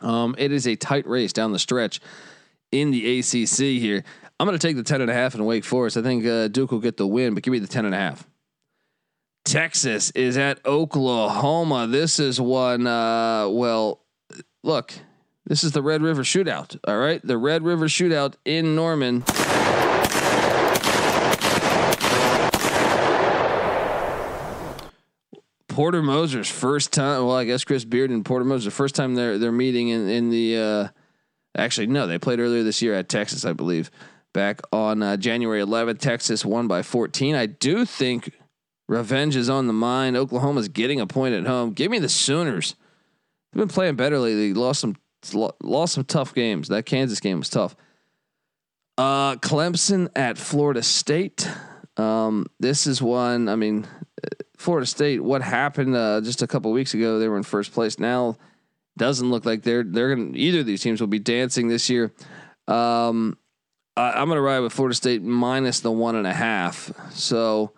um, 0.01 0.35
it 0.37 0.51
is 0.51 0.67
a 0.67 0.75
tight 0.75 1.07
race 1.07 1.33
down 1.33 1.51
the 1.51 1.59
stretch 1.59 1.99
in 2.71 2.91
the 2.91 3.19
ACC 3.19 3.81
here. 3.81 4.03
I'm 4.39 4.47
going 4.47 4.57
to 4.57 4.67
take 4.67 4.75
the 4.77 4.83
10 4.83 5.01
and 5.01 5.09
a 5.09 5.13
half 5.13 5.33
in 5.33 5.43
Wake 5.43 5.65
Forest. 5.65 5.97
I 5.97 6.03
think 6.03 6.25
uh, 6.25 6.47
Duke 6.47 6.71
will 6.71 6.79
get 6.79 6.97
the 6.97 7.07
win, 7.07 7.33
but 7.33 7.41
give 7.41 7.51
me 7.51 7.59
the 7.59 7.67
10 7.67 7.85
and 7.85 7.95
a 7.95 7.97
half. 7.97 8.28
Texas 9.49 10.11
is 10.11 10.37
at 10.37 10.63
Oklahoma. 10.63 11.87
This 11.87 12.19
is 12.19 12.39
one, 12.39 12.85
uh, 12.85 13.49
well, 13.49 13.99
look, 14.63 14.93
this 15.47 15.63
is 15.63 15.71
the 15.71 15.81
Red 15.81 16.03
River 16.03 16.21
Shootout. 16.21 16.77
All 16.87 16.99
right. 16.99 17.19
The 17.25 17.35
Red 17.35 17.63
River 17.63 17.85
Shootout 17.85 18.35
in 18.45 18.75
Norman. 18.75 19.23
Porter 25.67 26.03
Moser's 26.03 26.47
first 26.47 26.93
time. 26.93 27.25
Well, 27.25 27.35
I 27.35 27.45
guess 27.45 27.63
Chris 27.63 27.85
Beard 27.85 28.11
and 28.11 28.23
Porter 28.23 28.45
Moser 28.45 28.69
first 28.69 28.93
time 28.93 29.15
they're 29.15 29.39
they're 29.39 29.51
meeting 29.51 29.89
in 29.89 30.07
in 30.09 30.29
the. 30.29 30.57
Uh, 30.57 30.87
actually, 31.57 31.87
no, 31.87 32.05
they 32.05 32.19
played 32.19 32.39
earlier 32.39 32.61
this 32.61 32.83
year 32.83 32.93
at 32.93 33.09
Texas, 33.09 33.45
I 33.45 33.53
believe 33.53 33.89
back 34.31 34.61
on 34.71 35.01
uh, 35.01 35.17
January 35.17 35.61
11th. 35.61 35.97
Texas 35.97 36.45
won 36.45 36.67
by 36.67 36.83
14. 36.83 37.33
I 37.33 37.47
do 37.47 37.85
think 37.85 38.31
revenge 38.89 39.35
is 39.35 39.49
on 39.49 39.67
the 39.67 39.73
mind. 39.73 40.17
Oklahoma's 40.17 40.67
getting 40.67 40.99
a 40.99 41.07
point 41.07 41.35
at 41.35 41.45
home. 41.45 41.71
Give 41.71 41.91
me 41.91 41.99
the 41.99 42.09
Sooners. 42.09 42.75
They've 43.51 43.59
been 43.59 43.69
playing 43.69 43.95
better 43.95 44.19
lately. 44.19 44.53
Lost 44.53 44.81
some 44.81 44.95
lost 45.61 45.93
some 45.93 46.03
tough 46.03 46.33
games. 46.33 46.67
That 46.69 46.85
Kansas 46.85 47.19
game 47.19 47.39
was 47.39 47.49
tough. 47.49 47.75
Uh, 48.97 49.35
Clemson 49.35 50.09
at 50.15 50.37
Florida 50.37 50.83
State. 50.83 51.49
Um, 51.97 52.47
this 52.59 52.87
is 52.87 53.01
one. 53.01 53.47
I 53.47 53.55
mean, 53.55 53.87
Florida 54.57 54.85
State. 54.85 55.23
What 55.23 55.41
happened 55.41 55.95
uh, 55.95 56.21
just 56.21 56.41
a 56.41 56.47
couple 56.47 56.71
weeks 56.71 56.93
ago? 56.93 57.19
They 57.19 57.27
were 57.27 57.37
in 57.37 57.43
first 57.43 57.71
place. 57.73 57.99
Now 57.99 58.37
doesn't 58.97 59.29
look 59.29 59.45
like 59.45 59.63
they're 59.63 59.83
they're 59.83 60.15
going. 60.15 60.35
Either 60.35 60.59
of 60.59 60.65
these 60.65 60.81
teams 60.81 60.99
will 60.99 61.07
be 61.07 61.19
dancing 61.19 61.67
this 61.67 61.89
year. 61.89 62.13
Um, 62.67 63.37
I, 63.95 64.21
am 64.21 64.27
going 64.27 64.37
to 64.37 64.41
ride 64.41 64.59
with 64.59 64.73
Florida 64.73 64.95
State 64.95 65.21
minus 65.21 65.79
the 65.79 65.91
one 65.91 66.15
and 66.15 66.27
a 66.27 66.33
half. 66.33 66.91
So, 67.11 67.73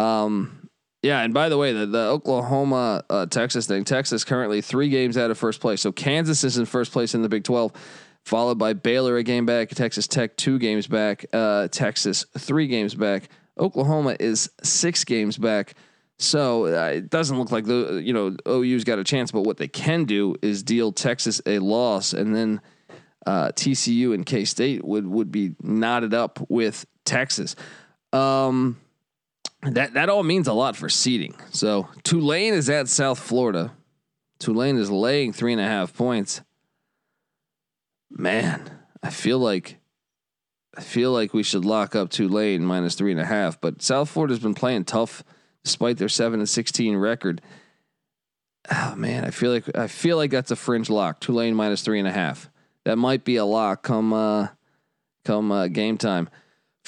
um, 0.00 0.68
yeah. 1.02 1.22
And 1.22 1.32
by 1.32 1.48
the 1.48 1.56
way, 1.56 1.72
the, 1.72 1.86
the 1.86 1.98
Oklahoma 1.98 3.04
uh, 3.08 3.26
Texas 3.26 3.66
thing, 3.66 3.84
Texas 3.84 4.24
currently 4.24 4.60
three 4.60 4.88
games 4.88 5.16
out 5.16 5.30
of 5.30 5.38
first 5.38 5.60
place. 5.60 5.80
So 5.80 5.92
Kansas 5.92 6.44
is 6.44 6.58
in 6.58 6.66
first 6.66 6.92
place 6.92 7.14
in 7.14 7.22
the 7.22 7.28
Big 7.28 7.44
12, 7.44 7.72
followed 8.24 8.58
by 8.58 8.72
Baylor 8.72 9.16
a 9.16 9.22
game 9.22 9.46
back, 9.46 9.70
Texas 9.70 10.06
Tech 10.06 10.36
two 10.36 10.58
games 10.58 10.86
back, 10.86 11.24
uh, 11.32 11.68
Texas 11.68 12.26
three 12.38 12.66
games 12.66 12.94
back. 12.94 13.28
Oklahoma 13.58 14.16
is 14.20 14.50
six 14.62 15.04
games 15.04 15.36
back. 15.36 15.74
So 16.18 16.66
uh, 16.66 16.88
it 16.88 17.08
doesn't 17.08 17.38
look 17.38 17.50
like 17.50 17.64
the 17.64 18.00
you 18.04 18.12
know 18.12 18.36
OU's 18.46 18.84
got 18.84 18.98
a 18.98 19.04
chance, 19.04 19.32
but 19.32 19.42
what 19.42 19.56
they 19.56 19.68
can 19.68 20.04
do 20.04 20.36
is 20.42 20.62
deal 20.62 20.92
Texas 20.92 21.40
a 21.46 21.58
loss 21.60 22.12
and 22.12 22.36
then 22.36 22.60
uh, 23.26 23.48
TCU 23.52 24.14
and 24.14 24.26
K 24.26 24.44
State 24.44 24.84
would 24.84 25.06
would 25.06 25.32
be 25.32 25.54
knotted 25.62 26.12
up 26.12 26.38
with 26.50 26.84
Texas. 27.06 27.56
Um, 28.12 28.78
that 29.62 29.94
that 29.94 30.08
all 30.08 30.22
means 30.22 30.48
a 30.48 30.52
lot 30.52 30.76
for 30.76 30.88
seeding. 30.88 31.34
So 31.50 31.88
Tulane 32.02 32.54
is 32.54 32.70
at 32.70 32.88
South 32.88 33.18
Florida. 33.18 33.72
Tulane 34.38 34.78
is 34.78 34.90
laying 34.90 35.32
three 35.32 35.52
and 35.52 35.60
a 35.60 35.66
half 35.66 35.94
points. 35.94 36.40
Man, 38.10 38.70
I 39.02 39.10
feel 39.10 39.38
like 39.38 39.78
I 40.76 40.80
feel 40.80 41.12
like 41.12 41.34
we 41.34 41.42
should 41.42 41.64
lock 41.64 41.94
up 41.94 42.10
Tulane 42.10 42.64
minus 42.64 42.94
three 42.94 43.12
and 43.12 43.20
a 43.20 43.26
half. 43.26 43.60
But 43.60 43.82
South 43.82 44.08
Florida's 44.08 44.38
been 44.38 44.54
playing 44.54 44.84
tough 44.84 45.22
despite 45.62 45.98
their 45.98 46.08
seven 46.08 46.40
and 46.40 46.48
sixteen 46.48 46.96
record. 46.96 47.42
Oh 48.70 48.94
man, 48.96 49.24
I 49.24 49.30
feel 49.30 49.52
like 49.52 49.76
I 49.76 49.86
feel 49.86 50.16
like 50.16 50.30
that's 50.30 50.50
a 50.50 50.56
fringe 50.56 50.90
lock. 50.90 51.20
Tulane 51.20 51.54
minus 51.54 51.82
three 51.82 51.98
and 51.98 52.08
a 52.08 52.12
half 52.12 52.50
that 52.84 52.96
might 52.96 53.24
be 53.24 53.36
a 53.36 53.44
lock 53.44 53.82
come 53.82 54.12
uh, 54.12 54.48
come 55.24 55.52
uh, 55.52 55.68
game 55.68 55.98
time. 55.98 56.28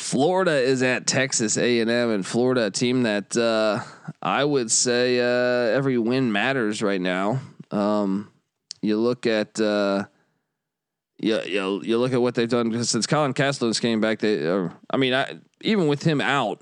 Florida 0.02 0.60
is 0.60 0.82
at 0.82 1.06
Texas 1.06 1.56
A 1.56 1.78
and 1.80 2.26
Florida, 2.26 2.66
a 2.66 2.70
team 2.70 3.04
that 3.04 3.36
uh, 3.36 3.80
I 4.20 4.44
would 4.44 4.70
say 4.70 5.20
uh, 5.20 5.74
every 5.76 5.96
win 5.96 6.32
matters 6.32 6.82
right 6.82 7.00
now. 7.00 7.40
Um, 7.70 8.30
you 8.82 8.98
look 8.98 9.26
at 9.26 9.60
uh, 9.60 10.06
you, 11.18 11.40
you 11.42 11.82
you 11.84 11.98
look 11.98 12.12
at 12.12 12.20
what 12.20 12.34
they've 12.34 12.48
done 12.48 12.82
since 12.82 13.06
Colin 13.06 13.32
Castleton 13.32 13.80
came 13.80 14.00
back. 14.00 14.18
They, 14.18 14.50
I 14.90 14.96
mean, 14.96 15.14
I, 15.14 15.38
even 15.60 15.86
with 15.86 16.02
him 16.02 16.20
out, 16.20 16.60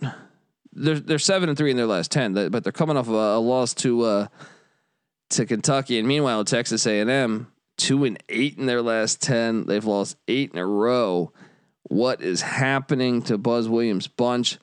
they're 0.73 1.01
they're 1.01 1.19
seven 1.19 1.49
and 1.49 1.57
three 1.57 1.71
in 1.71 1.79
their 1.79 1.87
last 1.87 2.13
ten, 2.13 2.35
but 2.35 2.63
they're 2.63 2.73
coming 2.73 2.99
off 2.99 3.09
of 3.09 3.15
a, 3.15 3.37
a 3.37 3.41
loss 3.41 3.73
to 3.75 4.03
uh, 4.03 4.27
to 5.31 5.47
Kentucky, 5.47 5.99
and 5.99 6.07
meanwhile 6.07 6.45
Texas 6.45 6.87
A 6.87 7.01
and 7.01 7.11
M 7.11 7.51
two 7.79 8.05
and 8.05 8.23
eight 8.29 8.59
in 8.59 8.67
their 8.67 8.83
last 8.83 9.23
ten. 9.23 9.65
They've 9.65 9.85
lost 9.85 10.17
eight 10.29 10.53
in 10.53 10.59
a 10.59 10.67
row. 10.67 11.33
What 11.85 12.23
is 12.23 12.43
happening 12.43 13.23
to 13.23 13.39
Buzz 13.39 13.69
Williams 13.69 14.07
bunch. 14.07 14.59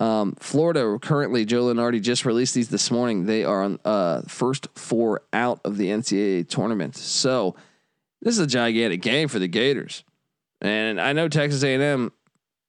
Um, 0.00 0.34
Florida 0.40 0.98
currently, 1.00 1.44
Joe 1.44 1.64
Lunardi 1.64 2.00
just 2.00 2.24
released 2.24 2.54
these 2.54 2.68
this 2.68 2.90
morning. 2.90 3.26
They 3.26 3.44
are 3.44 3.62
on 3.62 3.78
uh, 3.84 4.22
first 4.22 4.68
four 4.74 5.22
out 5.32 5.60
of 5.64 5.76
the 5.76 5.88
NCAA 5.88 6.48
tournament. 6.48 6.96
So 6.96 7.54
this 8.20 8.34
is 8.34 8.40
a 8.40 8.46
gigantic 8.46 9.00
game 9.02 9.28
for 9.28 9.38
the 9.38 9.48
Gators. 9.48 10.04
And 10.60 11.00
I 11.00 11.12
know 11.12 11.28
Texas 11.28 11.62
A&M. 11.62 12.12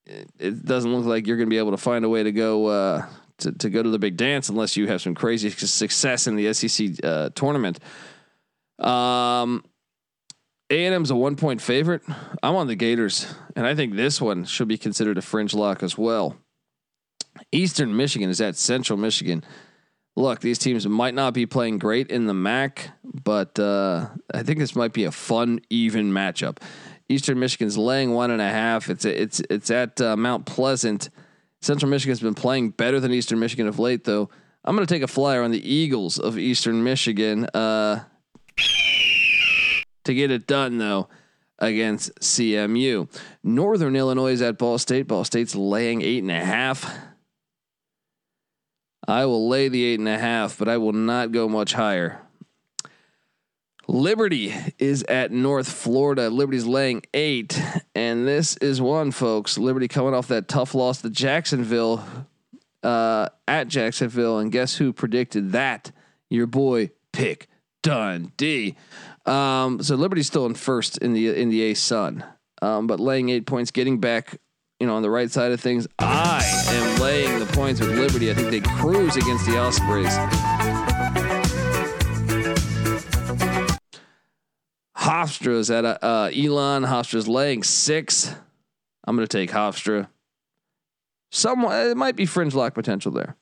It 0.05 0.65
doesn't 0.65 0.93
look 0.93 1.05
like 1.05 1.27
you're 1.27 1.37
going 1.37 1.47
to 1.47 1.53
be 1.53 1.59
able 1.59 1.71
to 1.71 1.77
find 1.77 2.03
a 2.03 2.09
way 2.09 2.23
to 2.23 2.31
go 2.31 2.65
uh, 2.67 3.05
to, 3.39 3.51
to 3.51 3.69
go 3.69 3.81
to 3.81 3.89
the 3.89 3.99
big 3.99 4.17
dance 4.17 4.49
unless 4.49 4.75
you 4.75 4.87
have 4.87 5.01
some 5.01 5.15
crazy 5.15 5.49
success 5.49 6.27
in 6.27 6.35
the 6.35 6.53
SEC 6.53 7.03
uh, 7.03 7.29
tournament. 7.35 7.79
Um, 8.79 9.63
A&M's 10.73 11.11
a 11.11 11.15
one 11.15 11.35
point 11.35 11.61
favorite. 11.61 12.01
I'm 12.41 12.55
on 12.55 12.67
the 12.67 12.75
Gators, 12.75 13.33
and 13.55 13.65
I 13.65 13.75
think 13.75 13.95
this 13.95 14.19
one 14.19 14.45
should 14.45 14.67
be 14.67 14.77
considered 14.77 15.17
a 15.17 15.21
fringe 15.21 15.53
lock 15.53 15.83
as 15.83 15.97
well. 15.97 16.35
Eastern 17.51 17.95
Michigan 17.95 18.29
is 18.29 18.41
at 18.41 18.55
Central 18.55 18.97
Michigan. 18.97 19.43
Look, 20.15 20.41
these 20.41 20.59
teams 20.59 20.87
might 20.87 21.15
not 21.15 21.33
be 21.33 21.45
playing 21.45 21.79
great 21.79 22.09
in 22.09 22.27
the 22.27 22.33
MAC, 22.33 22.91
but 23.03 23.57
uh, 23.57 24.09
I 24.33 24.43
think 24.43 24.59
this 24.59 24.75
might 24.75 24.93
be 24.93 25.05
a 25.05 25.11
fun, 25.11 25.59
even 25.69 26.11
matchup. 26.11 26.57
Eastern 27.09 27.39
Michigan's 27.39 27.77
laying 27.77 28.13
one 28.13 28.31
and 28.31 28.41
a 28.41 28.49
half. 28.49 28.89
It's 28.89 29.05
it's 29.05 29.41
it's 29.49 29.71
at 29.71 29.99
uh, 29.99 30.15
Mount 30.15 30.45
Pleasant. 30.45 31.09
Central 31.61 31.89
Michigan's 31.89 32.19
been 32.19 32.35
playing 32.35 32.71
better 32.71 32.99
than 32.99 33.11
Eastern 33.11 33.39
Michigan 33.39 33.67
of 33.67 33.79
late, 33.79 34.03
though. 34.03 34.29
I'm 34.65 34.75
going 34.75 34.85
to 34.85 34.93
take 34.93 35.03
a 35.03 35.07
flyer 35.07 35.43
on 35.43 35.51
the 35.51 35.73
Eagles 35.73 36.19
of 36.19 36.37
Eastern 36.37 36.83
Michigan 36.83 37.45
uh, 37.53 38.03
to 40.03 40.13
get 40.13 40.31
it 40.31 40.47
done, 40.47 40.77
though, 40.77 41.07
against 41.59 42.15
CMU. 42.19 43.09
Northern 43.43 43.95
Illinois 43.95 44.33
is 44.33 44.41
at 44.41 44.57
Ball 44.57 44.77
State. 44.77 45.07
Ball 45.07 45.23
State's 45.23 45.55
laying 45.55 46.01
eight 46.01 46.23
and 46.23 46.31
a 46.31 46.43
half. 46.43 46.91
I 49.07 49.25
will 49.25 49.49
lay 49.49 49.67
the 49.67 49.83
eight 49.83 49.99
and 49.99 50.07
a 50.07 50.17
half, 50.17 50.57
but 50.57 50.69
I 50.69 50.77
will 50.77 50.93
not 50.93 51.31
go 51.31 51.49
much 51.49 51.73
higher. 51.73 52.21
Liberty 53.87 54.53
is 54.79 55.03
at 55.03 55.31
North 55.31 55.69
Florida. 55.69 56.29
Liberty's 56.29 56.65
laying 56.65 57.01
eight, 57.13 57.61
and 57.93 58.25
this 58.25 58.55
is 58.57 58.81
one, 58.81 59.11
folks. 59.11 59.57
Liberty 59.57 59.89
coming 59.89 60.13
off 60.13 60.29
that 60.29 60.47
tough 60.47 60.73
loss 60.73 61.01
to 61.01 61.09
Jacksonville, 61.09 62.03
uh, 62.81 63.27
at 63.45 63.67
Jacksonville, 63.67 64.39
and 64.39 64.51
guess 64.53 64.77
who 64.77 64.93
predicted 64.93 65.51
that? 65.51 65.91
Your 66.29 66.47
boy 66.47 66.91
Pick 67.11 67.47
Dundee. 67.81 68.77
Um, 69.25 69.81
so 69.81 69.95
Liberty's 69.95 70.27
still 70.27 70.45
in 70.45 70.55
first 70.55 70.97
in 70.97 71.13
the 71.13 71.29
in 71.29 71.49
the 71.49 71.71
ASUN, 71.71 72.25
um, 72.61 72.87
but 72.87 72.99
laying 72.99 73.29
eight 73.29 73.45
points, 73.45 73.71
getting 73.71 73.99
back 73.99 74.39
you 74.83 74.87
know, 74.87 74.95
on 74.95 75.01
the 75.01 75.09
right 75.09 75.31
side 75.31 75.53
of 75.53 75.61
things. 75.61 75.87
I 75.99 76.43
am 76.67 76.99
laying 76.99 77.39
the 77.39 77.45
points 77.45 77.79
with 77.79 77.97
Liberty. 77.97 78.29
I 78.29 78.33
think 78.33 78.51
they 78.51 78.59
cruise 78.59 79.15
against 79.15 79.45
the 79.45 79.57
Ospreys. 79.57 80.13
Hofstra's 84.97 85.71
at 85.71 85.85
a, 85.85 86.05
uh, 86.05 86.31
Elon. 86.35 86.83
Hofstra's 86.83 87.29
laying 87.29 87.63
six. 87.63 88.35
I'm 89.05 89.15
going 89.15 89.25
to 89.25 89.37
take 89.37 89.51
Hofstra. 89.51 90.09
Somewhat, 91.31 91.87
it 91.87 91.95
might 91.95 92.17
be 92.17 92.25
fringe 92.25 92.53
lock 92.53 92.73
potential 92.73 93.13
there. 93.13 93.37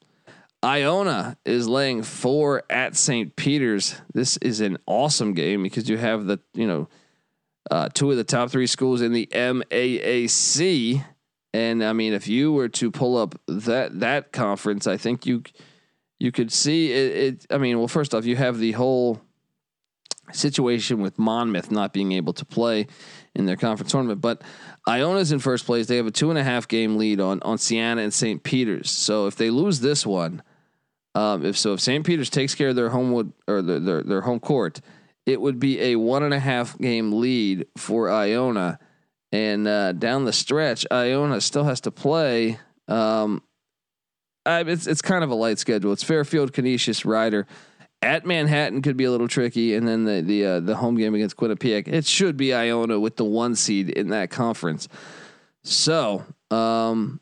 Iona 0.63 1.37
is 1.43 1.67
laying 1.67 2.03
four 2.03 2.63
at 2.69 2.95
St. 2.95 3.35
Peter's. 3.35 3.95
This 4.13 4.37
is 4.37 4.61
an 4.61 4.77
awesome 4.85 5.33
game 5.33 5.63
because 5.63 5.89
you 5.89 5.97
have 5.97 6.25
the, 6.25 6.39
you 6.53 6.67
know, 6.67 6.87
uh, 7.69 7.89
two 7.93 8.11
of 8.11 8.17
the 8.17 8.23
top 8.23 8.51
three 8.51 8.67
schools 8.67 9.01
in 9.01 9.11
the 9.11 9.27
MAAC 9.31 11.03
and 11.53 11.83
I 11.83 11.93
mean, 11.93 12.13
if 12.13 12.27
you 12.27 12.53
were 12.53 12.69
to 12.69 12.91
pull 12.91 13.17
up 13.17 13.39
that 13.47 13.99
that 13.99 14.31
conference, 14.31 14.87
I 14.87 14.97
think 14.97 15.25
you 15.25 15.43
you 16.19 16.31
could 16.31 16.51
see 16.51 16.91
it, 16.91 17.15
it. 17.15 17.45
I 17.49 17.57
mean, 17.57 17.77
well, 17.77 17.87
first 17.87 18.13
off, 18.13 18.25
you 18.25 18.35
have 18.37 18.57
the 18.57 18.71
whole 18.73 19.21
situation 20.31 21.01
with 21.01 21.19
Monmouth 21.19 21.71
not 21.71 21.91
being 21.91 22.13
able 22.13 22.31
to 22.33 22.45
play 22.45 22.87
in 23.35 23.45
their 23.45 23.57
conference 23.57 23.91
tournament, 23.91 24.21
but 24.21 24.41
Iona's 24.87 25.33
in 25.33 25.39
first 25.39 25.65
place. 25.65 25.87
They 25.87 25.97
have 25.97 26.07
a 26.07 26.11
two 26.11 26.29
and 26.29 26.39
a 26.39 26.43
half 26.43 26.67
game 26.69 26.97
lead 26.97 27.19
on 27.19 27.41
on 27.41 27.57
Siena 27.57 28.01
and 28.01 28.13
St. 28.13 28.41
Peter's. 28.43 28.89
So 28.89 29.27
if 29.27 29.35
they 29.35 29.49
lose 29.49 29.81
this 29.81 30.05
one, 30.05 30.41
um, 31.15 31.45
if 31.45 31.57
so, 31.57 31.73
if 31.73 31.81
St. 31.81 32.05
Peter's 32.05 32.29
takes 32.29 32.55
care 32.55 32.69
of 32.69 32.75
their 32.75 32.89
homewood 32.89 33.33
or 33.47 33.61
their, 33.61 33.79
their 33.79 34.03
their 34.03 34.21
home 34.21 34.39
court, 34.39 34.81
it 35.25 35.41
would 35.41 35.59
be 35.59 35.79
a 35.79 35.95
one 35.95 36.23
and 36.23 36.33
a 36.33 36.39
half 36.39 36.77
game 36.77 37.19
lead 37.19 37.67
for 37.77 38.09
Iona 38.09 38.79
and 39.31 39.67
uh, 39.67 39.93
down 39.93 40.25
the 40.25 40.33
stretch, 40.33 40.85
Iona 40.91 41.39
still 41.41 41.63
has 41.63 41.81
to 41.81 41.91
play. 41.91 42.59
Um, 42.87 43.41
I, 44.45 44.61
it's 44.61 44.87
it's 44.87 45.01
kind 45.01 45.23
of 45.23 45.29
a 45.29 45.35
light 45.35 45.59
schedule. 45.59 45.93
It's 45.93 46.03
Fairfield, 46.03 46.53
Canisius, 46.53 47.05
Rider. 47.05 47.47
At 48.01 48.25
Manhattan 48.25 48.81
could 48.81 48.97
be 48.97 49.03
a 49.03 49.11
little 49.11 49.27
tricky, 49.27 49.75
and 49.75 49.87
then 49.87 50.05
the 50.05 50.21
the 50.21 50.45
uh, 50.45 50.59
the 50.59 50.75
home 50.75 50.97
game 50.97 51.15
against 51.15 51.37
Quinnipiac. 51.37 51.87
It 51.87 52.05
should 52.05 52.35
be 52.35 52.53
Iona 52.53 52.99
with 52.99 53.15
the 53.15 53.25
one 53.25 53.55
seed 53.55 53.89
in 53.89 54.09
that 54.09 54.31
conference. 54.31 54.87
So, 55.63 56.25
um, 56.49 57.21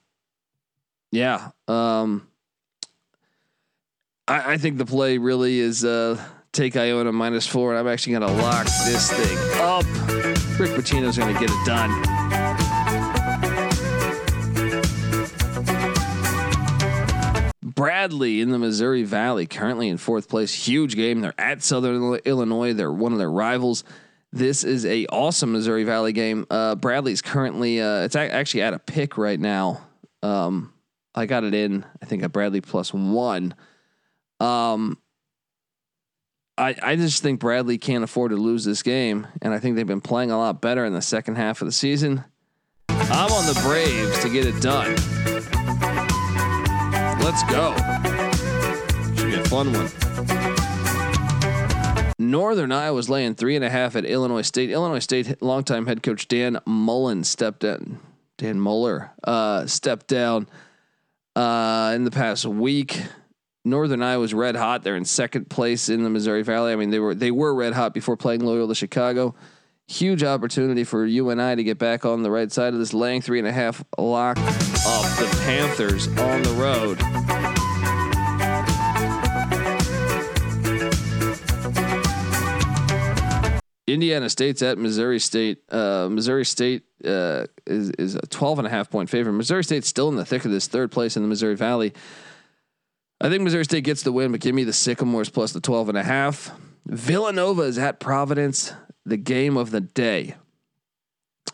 yeah, 1.11 1.49
um, 1.67 2.28
I, 4.29 4.53
I 4.53 4.57
think 4.57 4.77
the 4.77 4.85
play 4.85 5.17
really 5.17 5.59
is 5.59 5.83
uh, 5.83 6.23
take 6.51 6.77
Iona 6.77 7.11
minus 7.11 7.47
four, 7.47 7.71
and 7.71 7.79
I'm 7.79 7.87
actually 7.91 8.13
going 8.13 8.27
to 8.27 8.41
lock 8.43 8.65
this 8.85 9.11
thing 9.11 9.37
up. 9.59 9.83
Rick 10.59 10.71
Pitino's 10.71 11.17
going 11.17 11.33
to 11.33 11.39
get 11.39 11.49
it 11.51 11.65
done. 11.65 11.89
Bradley 17.63 18.41
in 18.41 18.49
the 18.51 18.59
Missouri 18.59 19.03
Valley, 19.03 19.47
currently 19.47 19.87
in 19.87 19.97
fourth 19.97 20.29
place. 20.29 20.53
Huge 20.53 20.95
game. 20.95 21.21
They're 21.21 21.33
at 21.39 21.63
Southern 21.63 22.19
Illinois. 22.25 22.73
They're 22.73 22.91
one 22.91 23.13
of 23.13 23.17
their 23.17 23.31
rivals. 23.31 23.83
This 24.31 24.63
is 24.63 24.85
a 24.85 25.07
awesome 25.07 25.53
Missouri 25.53 25.85
Valley 25.85 26.13
game. 26.13 26.45
Uh, 26.51 26.75
Bradley's 26.75 27.23
currently 27.23 27.81
uh, 27.81 28.01
it's 28.01 28.15
actually 28.15 28.61
at 28.61 28.75
a 28.75 28.79
pick 28.79 29.17
right 29.17 29.39
now. 29.39 29.81
Um, 30.21 30.71
I 31.15 31.25
got 31.25 31.43
it 31.45 31.55
in. 31.55 31.83
I 32.01 32.05
think 32.05 32.21
at 32.21 32.31
Bradley 32.31 32.61
plus 32.61 32.93
one. 32.93 33.55
Um, 34.39 34.97
I, 36.57 36.75
I 36.81 36.95
just 36.95 37.23
think 37.23 37.39
Bradley 37.39 37.77
can't 37.77 38.03
afford 38.03 38.31
to 38.31 38.37
lose 38.37 38.65
this 38.65 38.83
game, 38.83 39.27
and 39.41 39.53
I 39.53 39.59
think 39.59 39.75
they've 39.75 39.87
been 39.87 40.01
playing 40.01 40.31
a 40.31 40.37
lot 40.37 40.61
better 40.61 40.85
in 40.85 40.93
the 40.93 41.01
second 41.01 41.35
half 41.35 41.61
of 41.61 41.67
the 41.67 41.71
season. 41.71 42.23
I'm 42.89 43.31
on 43.31 43.45
the 43.45 43.59
Braves 43.63 44.19
to 44.23 44.29
get 44.29 44.45
it 44.45 44.61
done. 44.61 44.95
Let's 47.23 47.43
go. 47.43 47.75
Should 49.15 49.27
be 49.27 49.35
a 49.35 49.43
fun 49.45 49.71
one. 49.73 49.89
Northern 52.19 52.71
Iowa's 52.71 53.09
laying 53.09 53.35
three 53.35 53.55
and 53.55 53.63
a 53.63 53.69
half 53.69 53.95
at 53.95 54.03
Illinois 54.03 54.41
State. 54.41 54.69
Illinois 54.69 54.99
State 54.99 55.41
longtime 55.41 55.85
head 55.87 56.03
coach 56.03 56.27
Dan 56.27 56.59
Mullen 56.65 57.23
stepped 57.23 57.63
in. 57.63 57.99
Dan 58.37 58.59
Muller 58.59 59.11
uh, 59.23 59.65
stepped 59.65 60.07
down 60.07 60.47
uh, 61.35 61.93
in 61.95 62.03
the 62.03 62.11
past 62.11 62.45
week. 62.45 63.01
Northern 63.65 64.01
Iowa 64.01 64.09
Iowa's 64.19 64.33
red 64.33 64.55
hot. 64.55 64.83
They're 64.83 64.95
in 64.95 65.05
second 65.05 65.49
place 65.49 65.89
in 65.89 66.03
the 66.03 66.09
Missouri 66.09 66.43
Valley. 66.43 66.71
I 66.71 66.75
mean, 66.75 66.89
they 66.89 66.99
were 66.99 67.13
they 67.13 67.31
were 67.31 67.53
red 67.53 67.73
hot 67.73 67.93
before 67.93 68.15
playing 68.15 68.41
Loyola 68.41 68.75
Chicago. 68.75 69.35
Huge 69.87 70.23
opportunity 70.23 70.83
for 70.83 71.05
UNI 71.05 71.55
to 71.55 71.63
get 71.63 71.77
back 71.77 72.05
on 72.05 72.21
the 72.21 72.31
right 72.31 72.51
side 72.51 72.73
of 72.73 72.79
this 72.79 72.93
laying 72.93 73.21
three 73.21 73.39
and 73.39 73.47
a 73.47 73.51
half 73.51 73.83
lock 73.97 74.37
up 74.37 75.05
the 75.17 75.41
Panthers 75.45 76.07
on 76.07 76.41
the 76.43 76.51
road. 76.51 76.99
Indiana 83.87 84.29
State's 84.29 84.61
at 84.61 84.77
Missouri 84.77 85.19
State. 85.19 85.63
Uh, 85.71 86.07
Missouri 86.09 86.45
State 86.45 86.83
uh, 87.03 87.45
is 87.65 87.89
is 87.91 88.15
a 88.15 88.25
12 88.27 88.59
and 88.59 88.67
a 88.67 88.71
half 88.71 88.89
point 88.89 89.09
favorite. 89.09 89.33
Missouri 89.33 89.63
State's 89.63 89.87
still 89.87 90.09
in 90.09 90.15
the 90.15 90.25
thick 90.25 90.45
of 90.45 90.51
this 90.51 90.67
third 90.67 90.91
place 90.91 91.17
in 91.17 91.23
the 91.23 91.29
Missouri 91.29 91.55
Valley. 91.55 91.93
I 93.21 93.29
think 93.29 93.43
Missouri 93.43 93.65
State 93.65 93.83
gets 93.83 94.03
the 94.03 94.11
win, 94.11 94.31
but 94.31 94.39
give 94.39 94.55
me 94.55 94.63
the 94.63 94.73
Sycamores 94.73 95.29
plus 95.29 95.51
the 95.51 95.59
12 95.59 95.89
and 95.89 95.97
a 95.97 96.03
half. 96.03 96.51
Villanova 96.85 97.63
is 97.63 97.77
at 97.77 97.99
Providence, 97.99 98.73
the 99.05 99.17
game 99.17 99.57
of 99.57 99.71
the 99.71 99.81
day. 99.81 100.35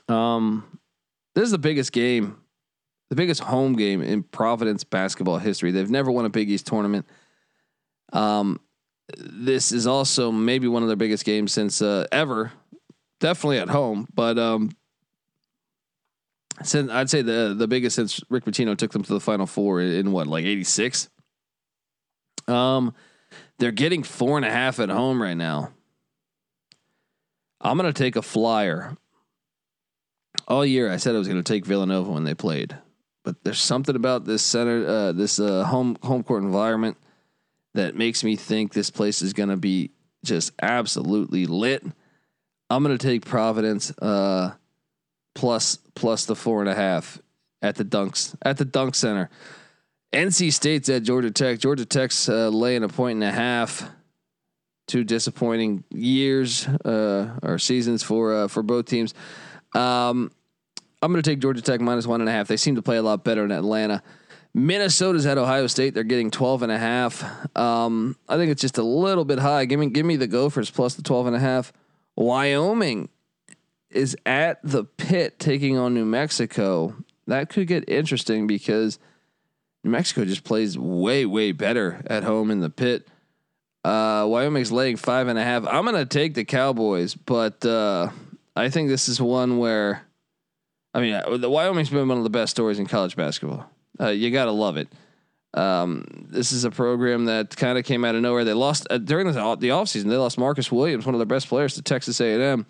Um, 0.07 0.79
this 1.33 1.45
is 1.45 1.51
the 1.51 1.57
biggest 1.57 1.91
game, 1.91 2.37
the 3.09 3.15
biggest 3.15 3.41
home 3.41 3.73
game 3.73 4.01
in 4.01 4.23
Providence 4.23 4.83
basketball 4.83 5.39
history. 5.39 5.71
They've 5.71 5.89
never 5.89 6.11
won 6.11 6.25
a 6.25 6.29
Big 6.29 6.49
East 6.49 6.67
tournament. 6.67 7.07
Um, 8.13 8.59
this 9.17 9.71
is 9.71 9.87
also 9.87 10.31
maybe 10.31 10.67
one 10.67 10.83
of 10.83 10.87
their 10.87 10.95
biggest 10.95 11.25
games 11.25 11.51
since 11.51 11.81
uh, 11.81 12.05
ever. 12.11 12.51
Definitely 13.19 13.59
at 13.59 13.69
home, 13.69 14.07
but 14.13 14.37
um, 14.37 14.71
since 16.63 16.91
I'd 16.91 17.09
say 17.09 17.21
the 17.21 17.55
the 17.57 17.67
biggest 17.67 17.95
since 17.95 18.19
Rick 18.29 18.45
Pitino 18.45 18.77
took 18.77 18.91
them 18.91 19.03
to 19.03 19.13
the 19.13 19.19
Final 19.19 19.45
Four 19.45 19.81
in, 19.81 19.91
in 19.93 20.11
what 20.11 20.27
like 20.27 20.45
'86. 20.45 21.09
Um, 22.47 22.93
they're 23.57 23.71
getting 23.71 24.03
four 24.03 24.37
and 24.37 24.45
a 24.45 24.51
half 24.51 24.79
at 24.79 24.89
home 24.89 25.21
right 25.21 25.37
now. 25.37 25.71
I'm 27.61 27.77
gonna 27.77 27.93
take 27.93 28.15
a 28.15 28.21
flyer 28.21 28.97
all 30.47 30.65
year 30.65 30.91
I 30.91 30.97
said 30.97 31.15
I 31.15 31.17
was 31.17 31.27
going 31.27 31.41
to 31.41 31.53
take 31.53 31.65
Villanova 31.65 32.11
when 32.11 32.23
they 32.23 32.35
played, 32.35 32.77
but 33.23 33.43
there's 33.43 33.61
something 33.61 33.95
about 33.95 34.25
this 34.25 34.43
center, 34.43 34.85
uh, 34.85 35.11
this 35.11 35.39
uh, 35.39 35.63
home 35.63 35.97
home 36.03 36.23
court 36.23 36.43
environment 36.43 36.97
that 37.73 37.95
makes 37.95 38.23
me 38.23 38.35
think 38.35 38.73
this 38.73 38.89
place 38.89 39.21
is 39.21 39.33
going 39.33 39.49
to 39.49 39.57
be 39.57 39.91
just 40.23 40.51
absolutely 40.61 41.45
lit. 41.45 41.83
I'm 42.69 42.83
going 42.83 42.97
to 42.97 43.07
take 43.07 43.25
Providence 43.25 43.91
uh, 43.99 44.53
plus 45.33 45.77
plus 45.95 46.25
the 46.25 46.35
four 46.35 46.61
and 46.61 46.69
a 46.69 46.75
half 46.75 47.19
at 47.61 47.75
the 47.75 47.85
dunks 47.85 48.35
at 48.43 48.57
the 48.57 48.65
dunk 48.65 48.95
center. 48.95 49.29
NC 50.13 50.53
State's 50.53 50.89
at 50.89 51.03
Georgia 51.03 51.31
Tech. 51.31 51.59
Georgia 51.59 51.85
Tech's 51.85 52.29
uh, 52.29 52.49
laying 52.49 52.83
a 52.83 52.87
point 52.87 53.15
and 53.15 53.23
a 53.23 53.31
half. 53.31 53.89
Two 54.87 55.03
disappointing 55.03 55.83
years 55.89 56.67
uh, 56.67 57.39
or 57.41 57.57
seasons 57.57 58.03
for 58.03 58.33
uh, 58.33 58.47
for 58.47 58.61
both 58.61 58.85
teams. 58.85 59.13
Um, 59.73 60.31
I'm 61.01 61.11
going 61.11 61.21
to 61.21 61.29
take 61.29 61.39
Georgia 61.39 61.61
Tech 61.61 61.81
minus 61.81 62.05
one 62.07 62.21
and 62.21 62.29
a 62.29 62.31
half. 62.31 62.47
They 62.47 62.57
seem 62.57 62.75
to 62.75 62.81
play 62.81 62.97
a 62.97 63.01
lot 63.01 63.23
better 63.23 63.43
in 63.43 63.51
Atlanta. 63.51 64.03
Minnesota's 64.53 65.25
at 65.25 65.37
Ohio 65.37 65.67
State. 65.67 65.93
They're 65.93 66.03
getting 66.03 66.31
12 66.31 66.63
and 66.63 66.71
a 66.71 66.77
half. 66.77 67.57
Um, 67.57 68.15
I 68.29 68.37
think 68.37 68.51
it's 68.51 68.61
just 68.61 68.77
a 68.77 68.83
little 68.83 69.25
bit 69.25 69.37
high. 69.37 69.65
Give 69.65 69.79
me 69.79 69.87
give 69.87 70.05
me 70.05 70.15
the 70.15 70.27
Gophers 70.27 70.71
plus 70.71 70.95
the 70.95 71.01
12 71.01 71.27
and 71.27 71.35
a 71.35 71.39
half. 71.39 71.73
Wyoming 72.15 73.09
is 73.89 74.15
at 74.25 74.59
the 74.63 74.85
pit 74.85 75.39
taking 75.39 75.77
on 75.77 75.93
New 75.93 76.05
Mexico. 76.05 76.95
That 77.27 77.49
could 77.49 77.67
get 77.67 77.89
interesting 77.89 78.47
because 78.47 78.97
New 79.85 79.91
Mexico 79.91 80.25
just 80.25 80.43
plays 80.43 80.75
way, 80.79 81.27
way 81.27 81.51
better 81.51 82.01
at 82.07 82.23
home 82.23 82.49
in 82.49 82.59
the 82.59 82.71
pit. 82.71 83.07
Uh, 83.83 84.25
Wyoming's 84.27 84.71
laying 84.71 84.95
five 84.95 85.27
and 85.27 85.37
a 85.37 85.43
half. 85.43 85.67
I'm 85.67 85.85
going 85.85 85.95
to 85.95 86.07
take 86.07 86.33
the 86.33 86.43
Cowboys, 86.43 87.13
but 87.13 87.63
uh, 87.63 88.09
I 88.55 88.71
think 88.71 88.89
this 88.89 89.07
is 89.07 89.21
one 89.21 89.59
where, 89.59 90.01
I 90.95 91.01
mean, 91.01 91.13
uh, 91.13 91.37
the 91.37 91.51
Wyoming's 91.51 91.91
been 91.91 92.07
one 92.07 92.17
of 92.17 92.23
the 92.23 92.31
best 92.31 92.49
stories 92.49 92.79
in 92.79 92.87
college 92.87 93.15
basketball. 93.15 93.69
Uh, 93.99 94.07
you 94.07 94.31
got 94.31 94.45
to 94.45 94.51
love 94.51 94.77
it. 94.77 94.87
Um, 95.53 96.25
this 96.31 96.51
is 96.51 96.63
a 96.63 96.71
program 96.71 97.25
that 97.25 97.55
kind 97.55 97.77
of 97.77 97.85
came 97.85 98.03
out 98.03 98.15
of 98.15 98.23
nowhere. 98.23 98.43
They 98.43 98.53
lost 98.53 98.87
uh, 98.89 98.97
during 98.97 99.27
the 99.27 99.33
the 99.33 99.69
offseason. 99.69 100.09
They 100.09 100.17
lost 100.17 100.39
Marcus 100.39 100.71
Williams, 100.71 101.05
one 101.05 101.13
of 101.13 101.19
their 101.19 101.27
best 101.27 101.47
players, 101.47 101.75
to 101.75 101.83
Texas 101.83 102.19
A&M. 102.19 102.65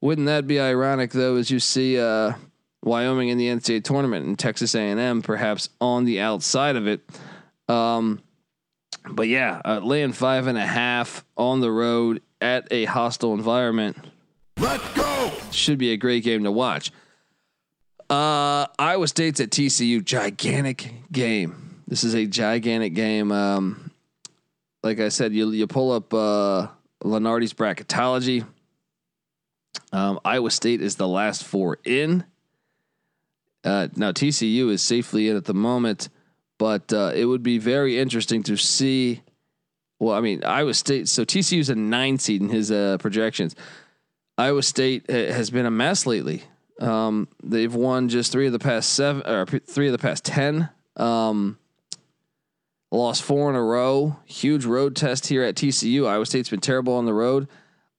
Wouldn't 0.00 0.26
that 0.26 0.48
be 0.48 0.58
ironic 0.58 1.12
though, 1.12 1.36
as 1.36 1.48
you 1.48 1.60
see 1.60 1.96
uh, 1.96 2.32
Wyoming 2.82 3.28
in 3.28 3.38
the 3.38 3.48
NCAA 3.48 3.84
tournament 3.84 4.26
and 4.26 4.38
Texas 4.38 4.74
A&M 4.74 5.22
perhaps 5.22 5.68
on 5.80 6.04
the 6.04 6.20
outside 6.20 6.76
of 6.76 6.86
it? 6.86 7.00
Um, 7.68 8.20
but 9.08 9.28
yeah, 9.28 9.60
uh, 9.64 9.80
laying 9.82 10.12
five 10.12 10.46
and 10.46 10.58
a 10.58 10.66
half 10.66 11.24
on 11.36 11.60
the 11.60 11.70
road 11.70 12.22
at 12.40 12.68
a 12.70 12.84
hostile 12.86 13.34
environment. 13.34 13.96
Let's 14.58 14.86
go. 14.94 15.32
Should 15.52 15.78
be 15.78 15.92
a 15.92 15.96
great 15.96 16.24
game 16.24 16.44
to 16.44 16.52
watch. 16.52 16.90
Uh, 18.08 18.66
Iowa 18.78 19.06
State's 19.06 19.40
at 19.40 19.50
TCU, 19.50 20.04
gigantic 20.04 20.92
game. 21.12 21.82
This 21.86 22.04
is 22.04 22.14
a 22.14 22.26
gigantic 22.26 22.94
game. 22.94 23.30
Um, 23.30 23.90
like 24.82 25.00
I 25.00 25.08
said, 25.08 25.32
you 25.32 25.50
you 25.50 25.66
pull 25.66 25.92
up 25.92 26.12
uh, 26.12 26.68
Lunardi's 27.04 27.54
bracketology. 27.54 28.44
Um, 29.92 30.20
Iowa 30.24 30.50
State 30.50 30.80
is 30.80 30.96
the 30.96 31.08
last 31.08 31.44
four 31.44 31.78
in. 31.84 32.24
Uh, 33.64 33.88
now 33.96 34.12
TCU 34.12 34.70
is 34.70 34.82
safely 34.82 35.28
in 35.28 35.36
at 35.36 35.44
the 35.44 35.54
moment, 35.54 36.08
but 36.58 36.92
uh, 36.92 37.12
it 37.14 37.24
would 37.24 37.42
be 37.42 37.58
very 37.58 37.98
interesting 37.98 38.42
to 38.44 38.56
see. 38.56 39.22
Well, 39.98 40.14
I 40.14 40.20
mean, 40.20 40.44
Iowa 40.44 40.74
State. 40.74 41.08
So 41.08 41.24
TCU 41.24 41.58
is 41.58 41.68
a 41.68 41.74
nine 41.74 42.18
seed 42.18 42.40
in 42.40 42.48
his 42.48 42.70
uh, 42.70 42.96
projections. 42.98 43.54
Iowa 44.38 44.62
State 44.62 45.10
has 45.10 45.50
been 45.50 45.66
a 45.66 45.70
mess 45.70 46.06
lately. 46.06 46.44
Um, 46.80 47.28
they've 47.42 47.74
won 47.74 48.08
just 48.08 48.32
three 48.32 48.46
of 48.46 48.52
the 48.52 48.58
past 48.58 48.94
seven, 48.94 49.22
or 49.26 49.44
three 49.44 49.86
of 49.86 49.92
the 49.92 49.98
past 49.98 50.24
ten. 50.24 50.70
Um, 50.96 51.58
lost 52.90 53.22
four 53.22 53.50
in 53.50 53.56
a 53.56 53.62
row. 53.62 54.16
Huge 54.24 54.64
road 54.64 54.96
test 54.96 55.26
here 55.26 55.42
at 55.42 55.54
TCU. 55.54 56.06
Iowa 56.06 56.24
State's 56.24 56.48
been 56.48 56.60
terrible 56.60 56.94
on 56.94 57.04
the 57.04 57.14
road. 57.14 57.48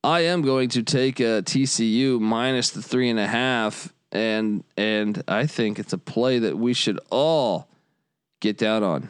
I 0.04 0.22
am 0.22 0.42
going 0.42 0.70
to 0.70 0.82
take 0.82 1.20
a 1.20 1.44
TCU 1.44 2.20
minus 2.20 2.72
the 2.72 2.82
three 2.82 3.10
and 3.10 3.20
a 3.20 3.28
half, 3.28 3.94
and 4.12 4.64
and 4.78 5.24
I 5.28 5.46
think 5.48 5.80
it's 5.80 5.94
a 5.94 5.98
play 5.98 6.40
that 6.40 6.58
we 6.58 6.74
should 6.74 7.00
all 7.10 7.68
get 8.40 8.58
down 8.58 8.84
on. 8.84 9.10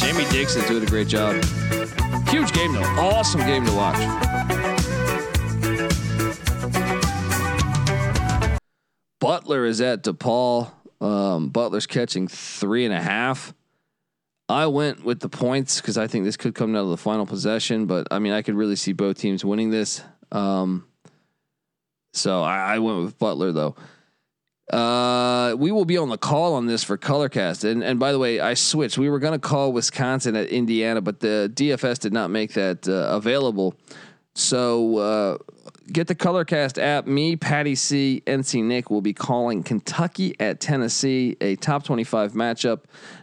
Jamie 0.00 0.24
Dixon 0.30 0.66
doing 0.66 0.82
a 0.82 0.86
great 0.86 1.08
job. 1.08 1.34
Huge 2.28 2.52
game 2.52 2.72
though, 2.72 2.82
awesome 2.98 3.40
game 3.40 3.64
to 3.66 3.72
watch. 3.72 4.30
Butler 9.20 9.66
is 9.66 9.80
at 9.80 10.02
DePaul. 10.02 10.72
Um, 11.00 11.48
Butler's 11.48 11.86
catching 11.86 12.26
three 12.26 12.84
and 12.84 12.94
a 12.94 13.00
half. 13.00 13.54
I 14.48 14.66
went 14.66 15.04
with 15.04 15.20
the 15.20 15.28
points 15.28 15.80
because 15.80 15.96
I 15.96 16.08
think 16.08 16.24
this 16.24 16.36
could 16.36 16.54
come 16.54 16.72
down 16.72 16.84
to 16.84 16.90
the 16.90 16.96
final 16.96 17.24
possession, 17.24 17.86
but 17.86 18.08
I 18.10 18.18
mean, 18.18 18.32
I 18.32 18.42
could 18.42 18.54
really 18.54 18.74
see 18.74 18.92
both 18.92 19.16
teams 19.16 19.44
winning 19.44 19.70
this. 19.70 20.02
Um, 20.32 20.88
so 22.12 22.42
I, 22.42 22.74
I, 22.74 22.78
went 22.80 23.04
with 23.04 23.18
Butler 23.18 23.52
though. 23.52 23.76
Uh, 24.72 25.54
we 25.58 25.72
will 25.72 25.84
be 25.84 25.98
on 25.98 26.08
the 26.08 26.18
call 26.18 26.54
on 26.54 26.66
this 26.66 26.84
for 26.84 26.96
Colorcast, 26.96 27.68
and 27.68 27.82
and 27.82 27.98
by 27.98 28.12
the 28.12 28.18
way, 28.18 28.38
I 28.38 28.54
switched. 28.54 28.98
We 28.98 29.10
were 29.10 29.18
going 29.18 29.32
to 29.32 29.38
call 29.38 29.72
Wisconsin 29.72 30.36
at 30.36 30.46
Indiana, 30.48 31.00
but 31.00 31.20
the 31.20 31.50
DFS 31.52 31.98
did 31.98 32.12
not 32.12 32.30
make 32.30 32.52
that 32.52 32.88
uh, 32.88 33.16
available. 33.16 33.74
So 34.34 34.96
uh, 34.98 35.38
get 35.92 36.06
the 36.06 36.14
Colorcast 36.14 36.80
app. 36.80 37.06
Me, 37.06 37.34
Patty 37.34 37.74
C, 37.74 38.22
NC 38.26 38.62
Nick 38.62 38.90
will 38.90 39.00
be 39.00 39.12
calling 39.12 39.64
Kentucky 39.64 40.36
at 40.38 40.60
Tennessee, 40.60 41.36
a 41.40 41.56
top 41.56 41.82
25 41.82 42.32
matchup. 42.32 42.82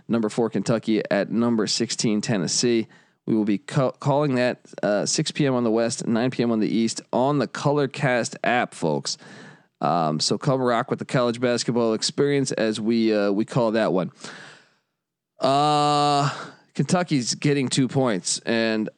Number 0.10 0.28
four, 0.28 0.50
Kentucky 0.50 1.02
at 1.10 1.32
number 1.32 1.66
16, 1.66 2.22
Tennessee. 2.22 2.88
We 3.26 3.36
will 3.36 3.46
be 3.46 3.58
co- 3.58 3.92
calling 3.92 4.36
that 4.36 4.60
uh, 4.84 5.06
6 5.06 5.32
p.m. 5.32 5.54
on 5.54 5.64
the 5.64 5.72
West, 5.72 6.08
9 6.08 6.32
p.m. 6.32 6.52
on 6.52 6.60
the 6.60 6.74
East 6.74 7.02
on 7.12 7.40
the 7.40 7.48
Colorcast 7.48 8.36
app, 8.44 8.74
folks. 8.74 9.18
Um, 9.80 10.20
so 10.20 10.38
come 10.38 10.62
rock 10.62 10.90
with 10.90 11.00
the 11.00 11.06
college 11.06 11.40
basketball 11.40 11.94
experience 11.94 12.52
as 12.52 12.82
we 12.82 13.14
uh, 13.14 13.32
we 13.32 13.46
call 13.46 13.72
that 13.72 13.94
one. 13.94 14.12
Uh, 15.40 16.30
Kentucky's 16.74 17.36
getting 17.36 17.70
two 17.70 17.88
points, 17.88 18.40
and 18.46 18.90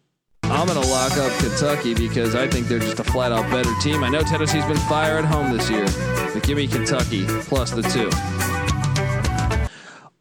I'm 0.43 0.67
to 0.67 0.79
lock 0.79 1.15
up 1.17 1.31
Kentucky 1.39 1.93
because 1.93 2.33
I 2.33 2.47
think 2.47 2.67
they're 2.67 2.79
just 2.79 2.99
a 2.99 3.03
flat 3.03 3.31
out 3.31 3.49
better 3.51 3.71
team. 3.81 4.03
I 4.03 4.09
know 4.09 4.21
Tennessee's 4.21 4.65
been 4.65 4.77
fire 4.77 5.17
at 5.17 5.25
home 5.25 5.55
this 5.55 5.69
year, 5.69 5.85
but 6.33 6.43
give 6.43 6.57
me 6.57 6.67
Kentucky 6.67 7.25
plus 7.43 7.71
the 7.71 7.83
two. 7.83 8.09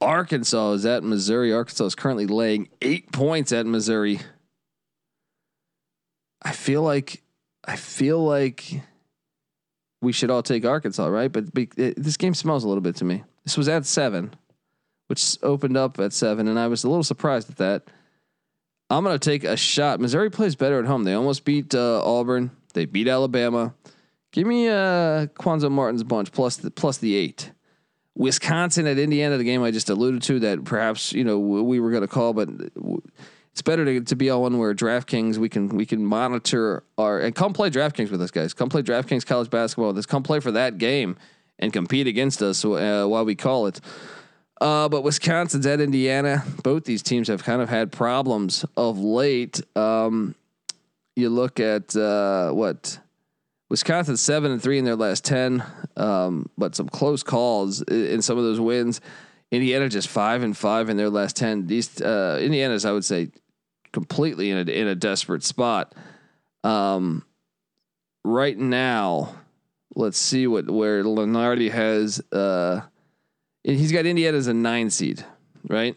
Arkansas 0.01 0.73
is 0.73 0.87
at 0.87 1.03
Missouri. 1.03 1.53
Arkansas 1.53 1.87
is 1.87 1.94
currently 1.94 2.27
laying 2.27 2.68
eight 2.83 3.11
points 3.11 3.53
at 3.53 3.66
Missouri. 3.66 4.21
I 6.42 6.53
feel 6.53 6.83
like, 6.83 7.23
I 7.64 7.77
feel 7.77 8.23
like 8.23 8.81
we 10.01 10.13
should 10.13 10.31
all 10.31 10.43
take 10.43 10.65
Arkansas, 10.65 11.07
right? 11.07 11.31
But, 11.31 11.53
but 11.53 11.69
it, 11.77 12.03
this 12.03 12.17
game 12.17 12.35
smells 12.35 12.65
a 12.65 12.69
little 12.69 12.81
bit 12.81 12.97
to 12.97 13.05
me. 13.05 13.25
This 13.45 13.57
was 13.57 13.69
at 13.69 13.87
seven, 13.87 14.35
which 15.09 15.37
opened 15.43 15.77
up 15.77 15.99
at 15.99 16.13
seven, 16.13 16.49
and 16.49 16.59
I 16.59 16.69
was 16.69 16.85
a 16.85 16.89
little 16.89 17.05
surprised 17.05 17.51
at 17.51 17.57
that. 17.57 17.83
I'm 18.91 19.05
going 19.05 19.19
to 19.19 19.31
take 19.31 19.45
a 19.45 19.57
shot. 19.57 20.01
Missouri 20.01 20.31
plays 20.31 20.57
better 20.57 20.79
at 20.79 20.87
home. 20.87 21.05
They 21.05 21.15
almost 21.15 21.45
beat 21.45 21.75
uh, 21.75 22.03
Auburn. 22.05 22.51
They 22.73 22.87
beat 22.87 23.09
Alabama. 23.09 23.75
Give 24.33 24.47
me 24.47 24.69
uh, 24.69 25.27
Cuonzo 25.27 25.71
Martin's 25.71 26.05
bunch 26.05 26.33
plus 26.33 26.57
the, 26.57 26.71
plus 26.71 26.99
the 26.99 27.15
eight. 27.15 27.53
Wisconsin 28.15 28.87
at 28.87 28.99
Indiana, 28.99 29.39
the 29.39 29.45
game 29.45 29.63
I 29.63 29.71
just 29.71 29.91
alluded 29.91 30.23
to 30.23 30.41
that 30.41 30.65
perhaps 30.65 31.13
you 31.13 31.23
know 31.23 31.39
we 31.39 31.79
were 31.79 31.91
going 31.91 32.03
to 32.03 32.09
call, 32.09 32.33
but 32.33 32.49
it's 33.59 33.62
better 33.64 33.85
to, 33.85 34.01
to 34.01 34.14
be 34.14 34.31
on 34.31 34.40
one 34.40 34.59
where 34.59 34.73
DraftKings 34.73 35.37
we 35.37 35.49
can 35.49 35.71
we 35.71 35.85
can 35.85 36.05
monitor 36.05 36.85
our 36.97 37.18
and 37.18 37.35
come 37.35 37.53
play 37.53 37.71
DraftKings 37.71 38.09
with 38.09 38.23
us 38.23 38.31
guys. 38.31 38.55
Come 38.55 38.68
play 38.68 38.83
DraftKings 38.83 39.27
college 39.27 39.51
basketball 39.51 39.88
with 39.88 39.99
us. 39.99 40.07
Come 40.07 40.23
play 40.23 40.38
for 40.38 40.53
that 40.53 40.79
game 40.79 41.16
and 41.59 41.73
compete 41.73 42.07
against 42.07 42.40
us 42.40 42.64
uh, 42.64 43.05
while 43.09 43.25
we 43.25 43.35
call 43.35 43.66
it. 43.66 43.81
Uh, 44.61 44.88
but 44.88 45.03
Wisconsin's 45.03 45.66
at 45.66 45.81
Indiana. 45.81 46.44
Both 46.62 46.85
these 46.85 47.03
teams 47.03 47.27
have 47.27 47.42
kind 47.42 47.61
of 47.61 47.68
had 47.68 47.90
problems 47.90 48.64
of 48.77 48.97
late. 49.01 49.61
Um, 49.75 50.37
you 51.16 51.29
look 51.29 51.59
at 51.59 51.97
uh, 51.97 52.53
what 52.53 53.01
Wisconsin 53.71 54.16
seven 54.16 54.53
and 54.53 54.62
three 54.62 54.79
in 54.79 54.85
their 54.85 54.94
last 54.94 55.25
ten, 55.25 55.64
um, 55.97 56.49
but 56.57 56.77
some 56.77 56.88
close 56.88 57.25
calls 57.25 57.83
in 57.83 58.23
some 58.23 58.38
of 58.38 58.44
those 58.44 58.61
wins. 58.61 59.01
Indiana 59.51 59.88
just 59.88 60.07
five 60.07 60.44
and 60.44 60.57
five 60.57 60.90
in 60.90 60.97
their 60.97 61.11
last 61.11 61.35
ten. 61.35 61.66
These 61.66 62.01
uh, 62.01 62.38
Indiana's, 62.40 62.85
I 62.85 62.92
would 62.92 63.05
say, 63.05 63.31
completely 63.92 64.51
in 64.51 64.68
a 64.68 64.70
in 64.70 64.87
a 64.87 64.94
desperate 64.94 65.42
spot. 65.42 65.94
Um, 66.64 67.24
right 68.24 68.57
now, 68.57 69.35
let's 69.94 70.18
see 70.18 70.46
what 70.46 70.70
where 70.70 71.03
Lunardi 71.05 71.70
has. 71.70 72.20
Uh, 72.33 72.83
he's 73.62 73.92
got 73.92 74.07
Indiana 74.07 74.37
as 74.37 74.46
a 74.46 74.55
nine 74.55 74.90
seed, 74.90 75.24
right? 75.68 75.96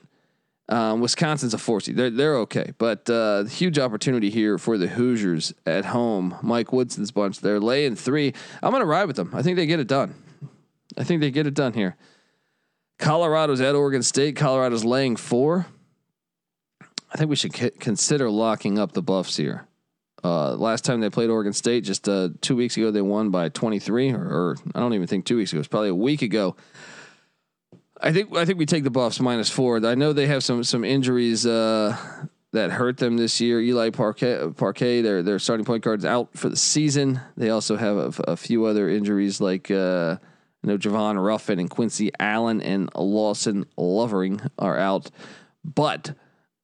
Um, 0.70 1.02
Wisconsin's 1.02 1.54
a 1.54 1.58
four 1.58 1.82
seed. 1.82 1.98
They're 1.98 2.10
they're 2.10 2.38
okay, 2.38 2.74
but 2.78 3.10
uh, 3.10 3.44
huge 3.44 3.78
opportunity 3.78 4.30
here 4.30 4.58
for 4.58 4.78
the 4.78 4.88
Hoosiers 4.88 5.54
at 5.66 5.86
home. 5.86 6.38
Mike 6.42 6.72
Woodson's 6.72 7.12
bunch. 7.12 7.40
They're 7.42 7.60
laying 7.60 7.96
three. 7.96 8.34
I'm 8.64 8.72
gonna 8.72 8.86
ride 8.86 9.06
with 9.06 9.18
them. 9.18 9.32
I 9.34 9.42
think 9.42 9.58
they 9.58 9.66
get 9.66 9.80
it 9.80 9.88
done. 9.88 10.16
I 10.98 11.04
think 11.04 11.22
they 11.22 11.32
get 11.32 11.48
it 11.48 11.54
done 11.54 11.74
here. 11.74 11.98
Colorado's 13.00 13.62
at 13.62 13.76
Oregon 13.76 14.04
State. 14.04 14.36
Colorado's 14.36 14.86
laying 14.86 15.16
four. 15.16 15.66
I 17.14 17.18
think 17.18 17.30
we 17.30 17.36
should 17.36 17.56
c- 17.56 17.72
consider 17.72 18.30
locking 18.30 18.80
up 18.80 18.94
the 18.94 19.02
Buffs 19.02 19.36
here. 19.36 19.68
Uh, 20.24 20.56
last 20.56 20.86
time 20.86 21.02
they 21.02 21.10
played 21.10 21.30
Oregon 21.30 21.54
State, 21.54 21.84
just 21.84 22.08
uh, 22.08 22.30
two 22.42 22.56
weeks 22.56 22.78
ago, 22.78 22.92
they 22.92 23.02
won 23.02 23.32
by 23.32 23.50
23, 23.50 24.12
or, 24.12 24.22
or 24.22 24.58
I 24.76 24.80
don't 24.80 24.94
even 24.94 25.08
think 25.08 25.26
two 25.26 25.38
weeks 25.38 25.52
ago. 25.52 25.60
It's 25.60 25.68
probably 25.68 25.90
a 25.90 25.96
week 25.96 26.22
ago. 26.22 26.56
I 28.00 28.12
think 28.12 28.36
I 28.36 28.46
think 28.46 28.58
we 28.58 28.66
take 28.66 28.84
the 28.84 28.90
Buffs 28.92 29.20
minus 29.20 29.50
four. 29.50 29.86
I 29.86 29.96
know 29.96 30.12
they 30.12 30.28
have 30.28 30.44
some 30.44 30.64
some 30.64 30.84
injuries 30.84 31.46
uh, 31.46 31.96
that 32.52 32.72
hurt 32.72 32.98
them 32.98 33.18
this 33.18 33.40
year. 33.40 33.62
Eli 33.62 33.92
Parquet, 33.92 34.54
Parquet, 34.58 35.02
their 35.02 35.22
their 35.22 35.38
starting 35.38 35.66
point 35.66 35.84
guards 35.84 36.04
out 36.04 36.30
for 36.36 36.50
the 36.50 36.56
season. 36.56 37.22
They 37.38 37.50
also 37.50 37.78
have 37.78 37.98
a, 37.98 38.32
a 38.32 38.36
few 38.36 38.66
other 38.66 38.90
injuries 38.90 39.40
like 39.40 39.70
uh, 39.70 40.18
you 40.64 40.70
know 40.70 40.78
Javon 40.78 41.24
Ruffin 41.24 41.60
and 41.60 41.70
Quincy 41.70 42.12
Allen 42.20 42.62
and 42.62 42.90
Lawson 42.96 43.66
Lovering 43.78 44.42
are 44.58 44.78
out, 44.78 45.12
but. 45.64 46.16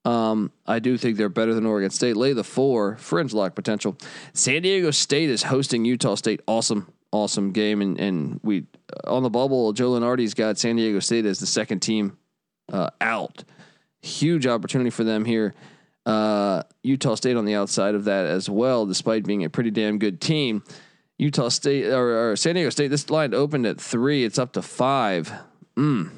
Um, 0.07 0.53
I 0.65 0.79
do 0.79 0.97
think 0.97 1.17
they're 1.17 1.27
better 1.27 1.53
than 1.53 1.65
Oregon 1.65 1.89
State. 1.89 2.15
Lay 2.15 2.31
the 2.31 2.43
four, 2.43 2.95
fringe 2.95 3.33
lock 3.33 3.55
potential. 3.55 3.97
San 4.33 4.61
Diego 4.61 4.89
State 4.91 5.29
is 5.29 5.43
hosting 5.43 5.83
Utah 5.83 6.15
State. 6.15 6.39
Awesome, 6.47 6.93
awesome 7.11 7.51
game. 7.51 7.81
And 7.81 7.99
and 7.99 8.39
we 8.41 8.67
on 9.03 9.23
the 9.23 9.29
bubble, 9.29 9.73
Joe 9.73 9.91
Lunardi's 9.91 10.33
got 10.33 10.57
San 10.57 10.77
Diego 10.77 11.01
State 11.01 11.25
as 11.25 11.39
the 11.39 11.45
second 11.45 11.81
team 11.81 12.17
uh, 12.71 12.89
out. 13.01 13.43
Huge 14.01 14.47
opportunity 14.47 14.91
for 14.91 15.03
them 15.03 15.25
here. 15.25 15.53
Uh, 16.05 16.63
Utah 16.83 17.15
State 17.15 17.35
on 17.35 17.43
the 17.43 17.55
outside 17.55 17.93
of 17.93 18.05
that 18.05 18.25
as 18.25 18.49
well, 18.49 18.85
despite 18.85 19.25
being 19.25 19.43
a 19.43 19.49
pretty 19.49 19.71
damn 19.71 19.99
good 19.99 20.21
team. 20.21 20.63
Utah 21.17 21.49
State 21.49 21.85
or, 21.87 22.31
or 22.31 22.35
San 22.37 22.55
Diego 22.55 22.69
State, 22.69 22.87
this 22.87 23.09
line 23.09 23.33
opened 23.33 23.65
at 23.65 23.81
three. 23.81 24.23
It's 24.23 24.39
up 24.39 24.53
to 24.53 24.61
five. 24.61 25.33
Mm. 25.75 26.11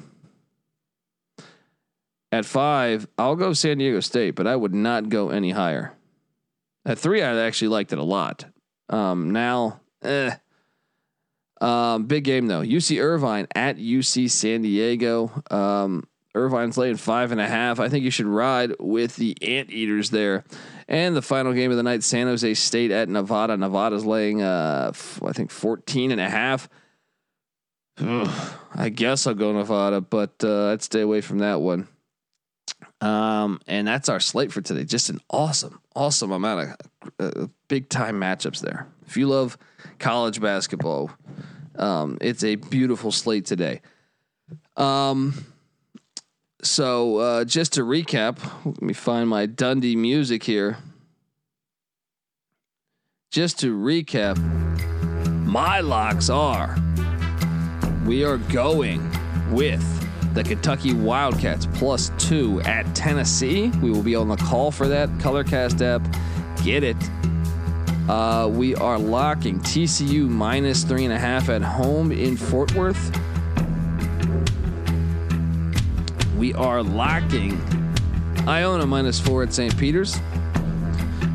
At 2.32 2.44
five, 2.44 3.08
I'll 3.18 3.36
go 3.36 3.52
San 3.52 3.78
Diego 3.78 4.00
State, 4.00 4.36
but 4.36 4.46
I 4.46 4.54
would 4.54 4.74
not 4.74 5.08
go 5.08 5.30
any 5.30 5.50
higher. 5.50 5.94
At 6.84 6.98
three, 6.98 7.22
I 7.22 7.36
actually 7.40 7.68
liked 7.68 7.92
it 7.92 7.98
a 7.98 8.04
lot. 8.04 8.44
Um, 8.88 9.32
now, 9.32 9.80
eh. 10.02 10.34
Um, 11.60 12.04
big 12.06 12.24
game 12.24 12.46
though. 12.46 12.62
UC 12.62 13.02
Irvine 13.02 13.46
at 13.54 13.76
UC 13.76 14.30
San 14.30 14.62
Diego. 14.62 15.30
Um, 15.50 16.04
Irvine's 16.34 16.78
laying 16.78 16.96
five 16.96 17.32
and 17.32 17.40
a 17.40 17.48
half. 17.48 17.80
I 17.80 17.88
think 17.88 18.04
you 18.04 18.10
should 18.10 18.26
ride 18.26 18.72
with 18.78 19.16
the 19.16 19.36
Anteaters 19.42 20.10
there. 20.10 20.44
And 20.88 21.14
the 21.14 21.22
final 21.22 21.52
game 21.52 21.70
of 21.70 21.76
the 21.76 21.82
night, 21.82 22.02
San 22.02 22.28
Jose 22.28 22.54
State 22.54 22.90
at 22.90 23.08
Nevada. 23.08 23.56
Nevada's 23.56 24.04
laying, 24.04 24.40
uh, 24.40 24.90
f- 24.90 25.20
I 25.24 25.32
think 25.32 25.50
14 25.50 26.12
and 26.12 26.20
a 26.20 26.30
half. 26.30 26.68
Ugh, 27.98 28.52
I 28.74 28.88
guess 28.88 29.26
I'll 29.26 29.34
go 29.34 29.52
Nevada, 29.52 30.00
but 30.00 30.42
uh, 30.42 30.68
I'd 30.68 30.82
stay 30.82 31.00
away 31.02 31.20
from 31.20 31.38
that 31.38 31.60
one. 31.60 31.88
Um, 33.00 33.60
and 33.66 33.86
that's 33.86 34.08
our 34.08 34.20
slate 34.20 34.52
for 34.52 34.60
today. 34.60 34.84
Just 34.84 35.08
an 35.08 35.20
awesome, 35.30 35.80
awesome 35.94 36.32
amount 36.32 36.76
of 37.18 37.36
uh, 37.42 37.46
big 37.68 37.88
time 37.88 38.20
matchups 38.20 38.60
there. 38.60 38.86
If 39.06 39.16
you 39.16 39.26
love 39.26 39.56
college 39.98 40.40
basketball, 40.40 41.10
um, 41.76 42.18
it's 42.20 42.44
a 42.44 42.56
beautiful 42.56 43.10
slate 43.10 43.46
today. 43.46 43.80
Um, 44.76 45.46
so 46.62 47.16
uh, 47.18 47.44
just 47.44 47.72
to 47.74 47.82
recap, 47.82 48.38
let 48.64 48.82
me 48.82 48.92
find 48.92 49.28
my 49.28 49.46
Dundee 49.46 49.96
music 49.96 50.42
here. 50.42 50.76
Just 53.30 53.60
to 53.60 53.76
recap, 53.76 54.36
my 55.46 55.80
locks 55.80 56.28
are 56.28 56.76
we 58.04 58.24
are 58.24 58.38
going 58.38 59.08
with 59.52 60.09
the 60.34 60.44
Kentucky 60.44 60.94
Wildcats 60.94 61.66
plus 61.74 62.10
two 62.18 62.60
at 62.62 62.92
Tennessee. 62.94 63.70
We 63.82 63.90
will 63.90 64.02
be 64.02 64.14
on 64.14 64.28
the 64.28 64.36
call 64.36 64.70
for 64.70 64.86
that. 64.88 65.08
Colorcast 65.18 65.80
app, 65.82 66.64
get 66.64 66.84
it. 66.84 66.96
Uh, 68.08 68.48
we 68.48 68.74
are 68.74 68.98
locking 68.98 69.58
TCU 69.60 70.28
minus 70.28 70.84
three 70.84 71.04
and 71.04 71.12
a 71.12 71.18
half 71.18 71.48
at 71.48 71.62
home 71.62 72.12
in 72.12 72.36
Fort 72.36 72.74
Worth. 72.74 73.16
We 76.36 76.54
are 76.54 76.82
locking 76.82 77.60
Iona 78.48 78.86
minus 78.86 79.20
four 79.20 79.42
at 79.42 79.52
St. 79.52 79.76
Peter's. 79.76 80.18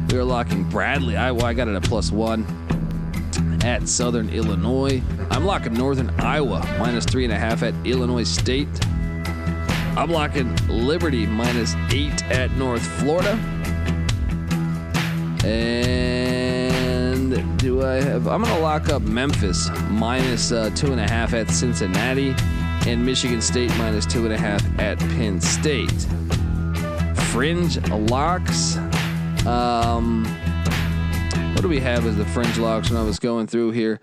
We 0.10 0.18
are 0.18 0.24
locking 0.24 0.64
Bradley. 0.70 1.16
I, 1.18 1.32
well, 1.32 1.46
I 1.46 1.54
got 1.54 1.68
it 1.68 1.76
at 1.76 1.84
plus 1.84 2.12
one 2.12 2.46
at 3.66 3.90
Southern 3.90 4.30
Illinois. 4.30 5.02
I'm 5.32 5.44
locking 5.44 5.74
Northern 5.74 6.12
Iowa 6.20 6.64
minus 6.78 7.04
three 7.04 7.24
and 7.24 7.34
a 7.34 7.38
half 7.38 7.64
at 7.64 7.74
Illinois 7.84 8.24
State. 8.24 8.68
I'm 9.98 10.12
locking 10.12 10.56
Liberty 10.68 11.26
minus 11.26 11.74
eight 11.92 12.24
at 12.26 12.52
North 12.52 12.86
Florida. 13.00 13.32
And 15.44 17.58
do 17.58 17.84
I 17.84 17.96
have? 17.96 18.28
I'm 18.28 18.44
going 18.44 18.54
to 18.54 18.62
lock 18.62 18.90
up 18.90 19.02
Memphis 19.02 19.68
minus 19.90 20.52
uh, 20.52 20.70
two 20.76 20.92
and 20.92 21.02
a 21.02 21.10
half 21.10 21.34
at 21.34 21.50
Cincinnati 21.50 22.36
and 22.86 23.04
Michigan 23.04 23.42
State 23.42 23.76
minus 23.78 24.06
two 24.06 24.26
and 24.26 24.34
a 24.34 24.38
half 24.38 24.64
at 24.80 25.00
Penn 25.00 25.42
State. 25.42 26.06
Fringe 27.32 27.80
locks. 27.90 28.78
Um, 29.48 30.24
do 31.66 31.70
we 31.70 31.80
have 31.80 32.06
as 32.06 32.16
the 32.16 32.26
fringe 32.26 32.60
locks 32.60 32.92
when 32.92 33.02
I 33.02 33.04
was 33.04 33.18
going 33.18 33.48
through 33.48 33.72
here? 33.72 34.00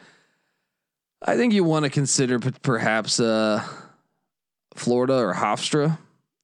I 1.25 1.37
think 1.37 1.53
you 1.53 1.63
want 1.63 1.85
to 1.85 1.93
consider 1.93 2.41
p- 2.41 2.51
perhaps 2.61 3.21
uh, 3.21 3.65
Florida 4.75 5.15
or 5.15 5.33
Hofstra. 5.33 5.97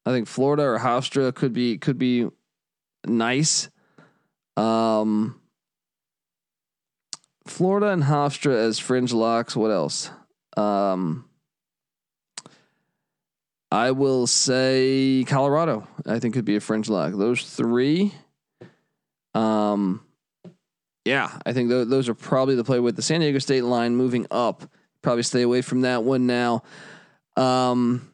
I 0.07 0.11
think 0.13 0.29
Florida 0.29 0.63
or 0.63 0.79
Hofstra 0.79 1.35
could 1.35 1.53
be 1.53 1.77
could 1.77 1.99
be 1.99 2.29
nice. 3.05 3.69
Um, 4.57 5.41
Florida 7.49 7.89
and 7.89 8.05
Hofstra 8.05 8.55
as 8.55 8.79
fringe 8.79 9.13
locks. 9.13 9.57
What 9.57 9.73
else? 9.73 10.11
Um, 10.57 11.29
I 13.73 13.91
will 13.91 14.29
say 14.29 15.25
Colorado. 15.27 15.89
I 16.07 16.21
think 16.21 16.35
could 16.35 16.45
be 16.45 16.55
a 16.55 16.61
fringe 16.61 16.89
lock. 16.89 17.13
Those 17.13 17.43
three. 17.43 18.15
Um, 19.35 20.05
yeah, 21.09 21.39
I 21.47 21.55
think 21.55 21.71
th- 21.71 21.89
those 21.89 22.09
are 22.09 22.15
probably 22.15 22.55
the 22.55 22.65
play 22.65 22.81
with 22.81 22.95
the 22.95 23.03
San 23.03 23.21
Diego 23.21 23.39
State 23.39 23.65
line 23.65 23.97
moving 23.97 24.27
up. 24.31 24.71
Probably 25.01 25.23
stay 25.23 25.41
away 25.41 25.63
from 25.63 25.81
that 25.81 26.05
one 26.05 26.27
now. 26.27 26.63
Um, 27.35 28.13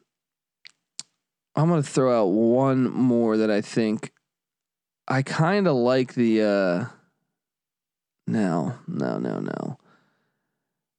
I'm 1.57 1.69
gonna 1.69 1.83
throw 1.83 2.23
out 2.23 2.27
one 2.27 2.89
more 2.89 3.37
that 3.39 3.51
I 3.51 3.63
think 3.63 4.13
I 5.09 5.23
kind 5.23 5.67
of 5.67 5.75
like 5.75 6.15
the. 6.15 6.43
Uh, 6.43 6.85
no, 8.29 8.75
no, 8.87 9.19
no, 9.19 9.41
no. 9.41 9.79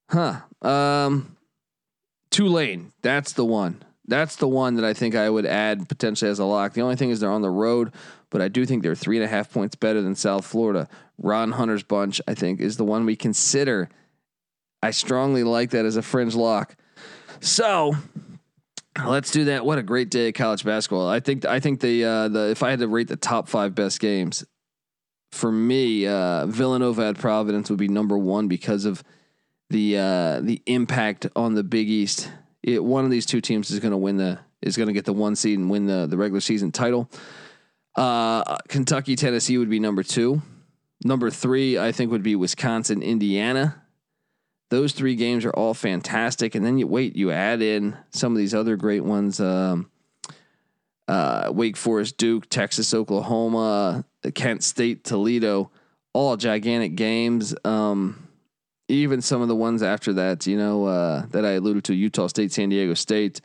Huh. 0.09 0.41
Um, 0.67 1.37
Tulane. 2.29 2.91
That's 3.01 3.31
the 3.33 3.45
one. 3.45 3.81
That's 4.07 4.35
the 4.35 4.47
one 4.47 4.75
that 4.75 4.85
I 4.85 4.93
think 4.93 5.15
I 5.15 5.29
would 5.29 5.45
add 5.45 5.89
potentially 5.89 6.29
as 6.29 6.39
a 6.39 6.45
lock. 6.45 6.73
The 6.73 6.81
only 6.81 6.95
thing 6.95 7.09
is 7.09 7.19
they're 7.19 7.31
on 7.31 7.41
the 7.41 7.49
road, 7.49 7.91
but 8.29 8.41
I 8.41 8.47
do 8.47 8.65
think 8.65 8.83
they're 8.83 8.95
three 8.95 9.17
and 9.17 9.25
a 9.25 9.27
half 9.27 9.51
points 9.51 9.75
better 9.75 10.01
than 10.01 10.15
South 10.15 10.45
Florida. 10.45 10.87
Ron 11.17 11.53
Hunter's 11.53 11.83
bunch, 11.83 12.21
I 12.27 12.33
think, 12.33 12.59
is 12.59 12.77
the 12.77 12.83
one 12.83 13.05
we 13.05 13.15
consider. 13.15 13.89
I 14.83 14.91
strongly 14.91 15.43
like 15.43 15.71
that 15.71 15.85
as 15.85 15.95
a 15.95 16.01
fringe 16.01 16.35
lock. 16.35 16.75
So 17.39 17.95
let's 19.03 19.31
do 19.31 19.45
that. 19.45 19.65
What 19.65 19.79
a 19.79 19.83
great 19.83 20.09
day 20.09 20.27
of 20.27 20.35
college 20.35 20.63
basketball. 20.63 21.07
I 21.09 21.19
think 21.19 21.45
I 21.45 21.59
think 21.59 21.79
the 21.79 22.03
uh, 22.05 22.27
the 22.27 22.49
if 22.51 22.63
I 22.63 22.69
had 22.69 22.79
to 22.79 22.87
rate 22.87 23.07
the 23.07 23.15
top 23.15 23.47
five 23.47 23.73
best 23.73 23.99
games, 23.99 24.45
for 25.31 25.51
me, 25.51 26.07
uh, 26.07 26.45
Villanova 26.45 27.07
at 27.07 27.17
Providence 27.17 27.69
would 27.69 27.79
be 27.79 27.87
number 27.87 28.17
one 28.17 28.47
because 28.47 28.85
of 28.85 29.03
the 29.69 29.97
uh, 29.97 30.39
the 30.41 30.61
impact 30.65 31.27
on 31.35 31.55
the 31.55 31.63
Big 31.63 31.89
East. 31.89 32.31
It, 32.65 32.83
one 32.83 33.05
of 33.05 33.11
these 33.11 33.27
two 33.27 33.41
teams 33.41 33.69
is 33.69 33.79
going 33.79 33.91
to 33.91 33.97
win 33.97 34.17
the 34.17 34.39
is 34.59 34.75
going 34.75 34.87
to 34.87 34.93
get 34.93 35.05
the 35.05 35.13
one 35.13 35.35
seed 35.35 35.59
and 35.59 35.69
win 35.69 35.85
the 35.85 36.07
the 36.07 36.17
regular 36.17 36.41
season 36.41 36.71
title. 36.71 37.07
Uh, 37.95 38.57
Kentucky, 38.67 39.15
Tennessee 39.15 39.59
would 39.59 39.69
be 39.69 39.79
number 39.79 40.01
two. 40.01 40.41
Number 41.03 41.29
three, 41.29 41.77
I 41.77 41.91
think, 41.91 42.09
would 42.09 42.23
be 42.23 42.35
Wisconsin, 42.35 43.03
Indiana. 43.03 43.83
Those 44.71 44.93
three 44.93 45.15
games 45.15 45.45
are 45.45 45.51
all 45.51 45.75
fantastic, 45.75 46.55
and 46.55 46.65
then 46.65 46.79
you 46.79 46.87
wait, 46.87 47.15
you 47.15 47.29
add 47.29 47.61
in 47.61 47.95
some 48.09 48.31
of 48.31 48.39
these 48.39 48.55
other 48.55 48.75
great 48.77 49.03
ones: 49.03 49.39
um, 49.39 49.91
uh, 51.07 51.51
Wake 51.53 51.77
Forest, 51.77 52.17
Duke, 52.17 52.49
Texas, 52.49 52.95
Oklahoma, 52.95 54.05
Kent 54.33 54.63
State, 54.63 55.03
Toledo, 55.03 55.69
all 56.13 56.35
gigantic 56.35 56.95
games. 56.95 57.53
Um, 57.63 58.24
even 58.87 59.21
some 59.21 59.41
of 59.41 59.47
the 59.47 59.55
ones 59.55 59.81
after 59.81 60.13
that, 60.13 60.45
you 60.45 60.57
know, 60.57 60.85
uh, 60.85 61.25
that 61.31 61.45
I 61.45 61.51
alluded 61.51 61.83
to: 61.85 61.95
Utah 61.95 62.27
State, 62.27 62.51
San 62.51 62.69
Diego 62.69 62.93
State. 62.93 63.41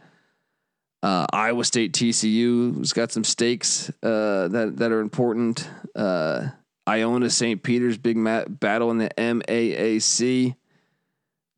Uh, 1.02 1.26
Iowa 1.32 1.64
State 1.64 1.94
TCU 1.94 2.76
has 2.78 2.92
got 2.92 3.10
some 3.10 3.24
stakes 3.24 3.88
uh, 4.02 4.48
that 4.48 4.74
that 4.76 4.92
are 4.92 5.00
important. 5.00 5.68
Uh, 5.96 6.48
Iona 6.86 7.30
St. 7.30 7.62
Peter's 7.62 7.98
big 7.98 8.16
mat- 8.16 8.60
battle 8.60 8.90
in 8.90 8.98
the 8.98 9.10
MAAC. 9.16 10.56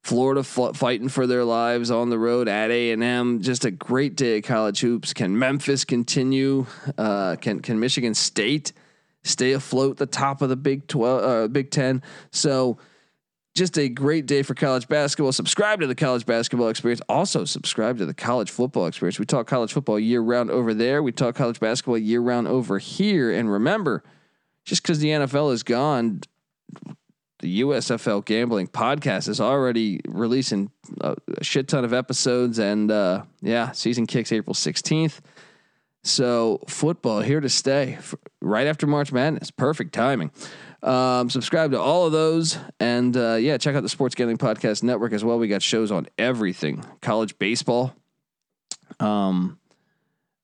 Florida 0.05 0.43
fighting 0.43 1.09
for 1.09 1.29
their 1.29 1.45
lives 1.45 1.91
on 1.91 2.11
the 2.11 2.19
road 2.19 2.49
at 2.49 2.73
A 2.73 2.91
and 2.91 3.05
M. 3.05 3.41
Just 3.41 3.65
a 3.65 3.71
great 3.71 4.17
day 4.17 4.39
of 4.39 4.45
college 4.45 4.81
hoops. 4.81 5.13
Can 5.13 5.39
Memphis 5.39 5.85
continue? 5.85 6.67
Uh, 6.99 7.37
can 7.37 7.61
can 7.61 7.79
Michigan 7.79 8.15
State 8.15 8.73
stay 9.23 9.53
afloat 9.53 9.99
the 9.99 10.07
top 10.07 10.43
of 10.43 10.49
the 10.49 10.57
Big 10.57 10.89
Twelve, 10.89 11.23
uh, 11.23 11.49
Big 11.49 11.71
Ten? 11.71 12.03
So 12.33 12.79
just 13.55 13.77
a 13.77 13.89
great 13.89 14.27
day 14.27 14.43
for 14.43 14.55
college 14.55 14.89
basketball. 14.89 15.33
Subscribe 15.33 15.81
to 15.81 15.87
the 15.87 15.95
college 15.95 16.25
basketball 16.25 16.69
experience. 16.69 17.03
Also, 17.09 17.45
subscribe 17.45 17.99
to 17.99 18.07
the 18.07 18.15
college 18.15 18.51
football 18.51 18.87
experience. 18.87 19.19
We 19.19 19.27
talk 19.27 19.47
college 19.47 19.73
football 19.73 19.99
year 19.99 20.21
round 20.23 20.51
over 20.51 20.73
there. 20.73 21.03
We 21.03 21.13
talk 21.13 21.35
college 21.35 21.61
basketball 21.61 21.99
year 21.99 22.21
round 22.21 22.49
over 22.49 22.79
here. 22.79 23.31
And 23.31 23.53
remember, 23.53 24.03
just 24.65 24.83
because 24.83 25.01
the 25.01 25.09
NFL 25.09 25.53
is 25.53 25.63
gone, 25.63 26.23
the 27.41 27.61
USFL 27.61 28.25
Gambling 28.25 28.69
Podcast 28.69 29.29
is 29.29 29.41
already 29.41 30.01
releasing 30.07 30.71
a, 31.01 31.17
shit 31.43 31.69
ton 31.69 31.85
of 31.85 31.93
episodes. 31.93 32.59
And 32.59 32.91
uh, 32.91 33.25
yeah, 33.43 33.73
season 33.73 34.07
kicks 34.07 34.33
April 34.33 34.55
16th. 34.55 35.21
So, 36.05 36.61
football 36.67 37.21
here 37.21 37.41
to 37.41 37.49
stay 37.49 37.99
right 38.41 38.67
after 38.67 38.89
March 38.89 39.13
Madness. 39.13 39.53
Perfect 39.53 39.93
timing. 39.95 40.33
Um, 40.83 41.31
subscribe 41.31 41.71
to 41.73 41.81
all 41.81 42.07
of 42.07 42.13
those, 42.13 42.59
and 42.81 43.17
uh, 43.17 43.35
yeah, 43.35 43.57
check 43.57 43.77
out 43.77 43.83
the 43.83 43.89
Sports 43.89 44.17
Gambling 44.17 44.39
Podcast 44.39 44.83
Network 44.83 45.13
as 45.13 45.25
well. 45.25 45.39
We 45.39 45.47
got 45.47 45.63
shows 45.63 45.93
on 45.93 46.09
everything: 46.19 46.85
college 47.01 47.39
baseball, 47.39 47.95
um, 48.99 49.59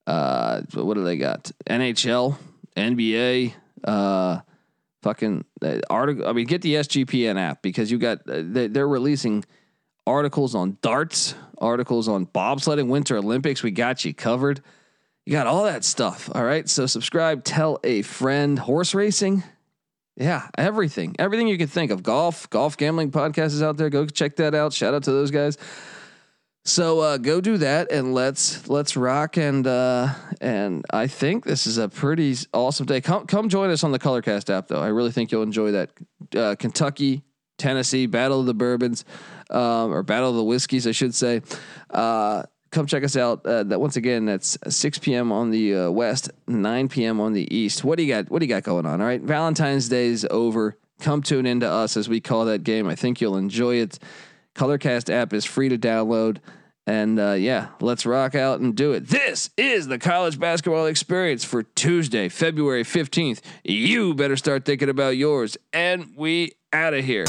uh, 0.07 0.63
what 0.75 0.95
do 0.95 1.05
they 1.05 1.17
got? 1.17 1.51
NHL, 1.69 2.37
NBA, 2.77 3.53
uh, 3.85 4.41
fucking 5.03 5.45
uh, 5.63 5.79
article. 5.91 6.27
I 6.27 6.33
mean, 6.33 6.47
get 6.47 6.63
the 6.63 6.77
SGPN 6.77 7.39
app 7.39 7.61
because 7.61 7.91
you 7.91 7.99
got 7.99 8.19
uh, 8.29 8.43
they, 8.45 8.69
they're 8.69 8.89
releasing 8.89 9.45
articles 10.07 10.55
on 10.55 10.79
darts, 10.83 11.35
articles 11.59 12.09
on 12.09 12.27
bobsledding, 12.27 12.89
Winter 12.89 13.17
Olympics. 13.17 13.63
We 13.63 13.71
got 13.71 14.05
you 14.05 14.15
covered. 14.15 14.63
You 15.27 15.33
got 15.33 15.47
all 15.47 15.65
that 15.65 15.85
stuff. 15.85 16.31
All 16.35 16.45
right. 16.45 16.67
So 16.69 16.87
subscribe, 16.87 17.45
tell 17.45 17.79
a 17.85 18.03
friend. 18.03 18.59
Horse 18.59 18.95
racing. 18.95 19.43
Yeah, 20.19 20.49
everything, 20.59 21.15
everything 21.21 21.47
you 21.47 21.57
can 21.57 21.69
think 21.69 21.93
of. 21.93 22.03
Golf, 22.03 22.51
golf 22.51 22.77
gambling 22.77 23.13
podcast 23.13 23.47
is 23.47 23.63
out 23.63 23.77
there. 23.77 23.89
Go 23.89 24.05
check 24.05 24.35
that 24.37 24.53
out. 24.53 24.73
Shout 24.73 24.93
out 24.93 25.05
to 25.05 25.13
those 25.13 25.31
guys. 25.31 25.57
So 26.65 27.01
uh, 27.01 27.17
go 27.19 27.41
do 27.41 27.57
that 27.59 27.93
and 27.93 28.13
let's 28.13 28.69
let's 28.69 28.97
rock 28.97 29.39
and 29.39 29.67
uh, 29.67 30.13
and 30.41 30.85
I 30.91 31.07
think 31.07 31.45
this 31.45 31.67
is 31.67 31.79
a 31.79 31.89
pretty 31.89 32.37
awesome 32.53 32.85
day. 32.85 33.01
Come 33.01 33.27
come 33.27 33.49
join 33.49 33.71
us 33.71 33.85
on 33.85 33.93
the 33.93 33.99
Colorcast 33.99 34.51
app 34.51 34.69
though. 34.69 34.83
I 34.83 34.89
really 34.89 35.13
think 35.13 35.31
you'll 35.31 35.45
enjoy 35.45 35.71
that. 35.71 35.91
Uh, 36.37 36.57
Kentucky, 36.59 37.23
Tennessee, 37.57 38.07
Battle 38.07 38.41
of 38.41 38.47
the 38.47 38.55
Bourbons, 38.55 39.05
um, 39.51 39.95
or 39.95 40.03
Battle 40.03 40.31
of 40.31 40.37
the 40.37 40.45
Whiskeys, 40.45 40.87
I 40.87 40.93
should 40.93 41.15
say. 41.15 41.43
Come 42.71 42.87
check 42.87 43.03
us 43.03 43.17
out. 43.17 43.45
Uh, 43.47 43.63
that 43.65 43.81
once 43.81 43.97
again, 43.97 44.27
that's 44.27 44.59
6 44.69 44.99
p.m. 44.99 45.33
on 45.33 45.51
the 45.51 45.75
uh, 45.75 45.91
west, 45.91 46.31
9 46.47 46.89
p.m. 46.89 47.21
on 47.21 47.33
the 47.33 47.53
east. 47.55 47.83
What 47.83 47.97
do 47.97 48.05
you 48.05 48.13
got? 48.13 48.31
What 48.31 48.41
do 48.41 48.47
you 48.47 48.49
got 48.49 48.63
going 48.63 48.87
on? 48.87 49.01
All 49.01 49.07
right, 49.07 49.23
Valentine's 49.23 49.89
Day 49.89 50.07
is 50.07 50.27
over. 50.31 50.77
Come 51.01 51.23
tune 51.23 51.47
in 51.47 51.61
to 51.61 51.71
us 51.71 51.97
as 51.97 52.09
we 52.09 52.21
call 52.21 52.45
that 52.47 52.65
game. 52.65 52.89
I 52.89 52.95
think 52.95 53.21
you'll 53.21 53.37
enjoy 53.37 53.77
it. 53.77 53.99
Colorcast 54.55 55.13
app 55.13 55.33
is 55.33 55.45
free 55.45 55.69
to 55.69 55.79
download. 55.79 56.39
And 56.89 57.21
uh, 57.21 57.33
yeah, 57.33 57.69
let's 57.81 58.07
rock 58.07 58.35
out 58.35 58.61
and 58.61 58.75
do 58.75 58.93
it. 58.93 59.09
This 59.09 59.51
is 59.59 59.89
the 59.89 59.99
college 59.99 60.41
basketball 60.41 60.87
experience 60.87 61.45
for 61.45 61.63
Tuesday, 61.63 62.31
February 62.31 62.83
15th. 62.83 63.41
You 63.63 64.15
better 64.15 64.37
start 64.37 64.65
thinking 64.65 64.89
about 64.89 65.17
yours. 65.17 65.59
And 65.75 66.13
we 66.17 66.53
out 66.73 66.95
of 66.95 67.05
here. 67.05 67.27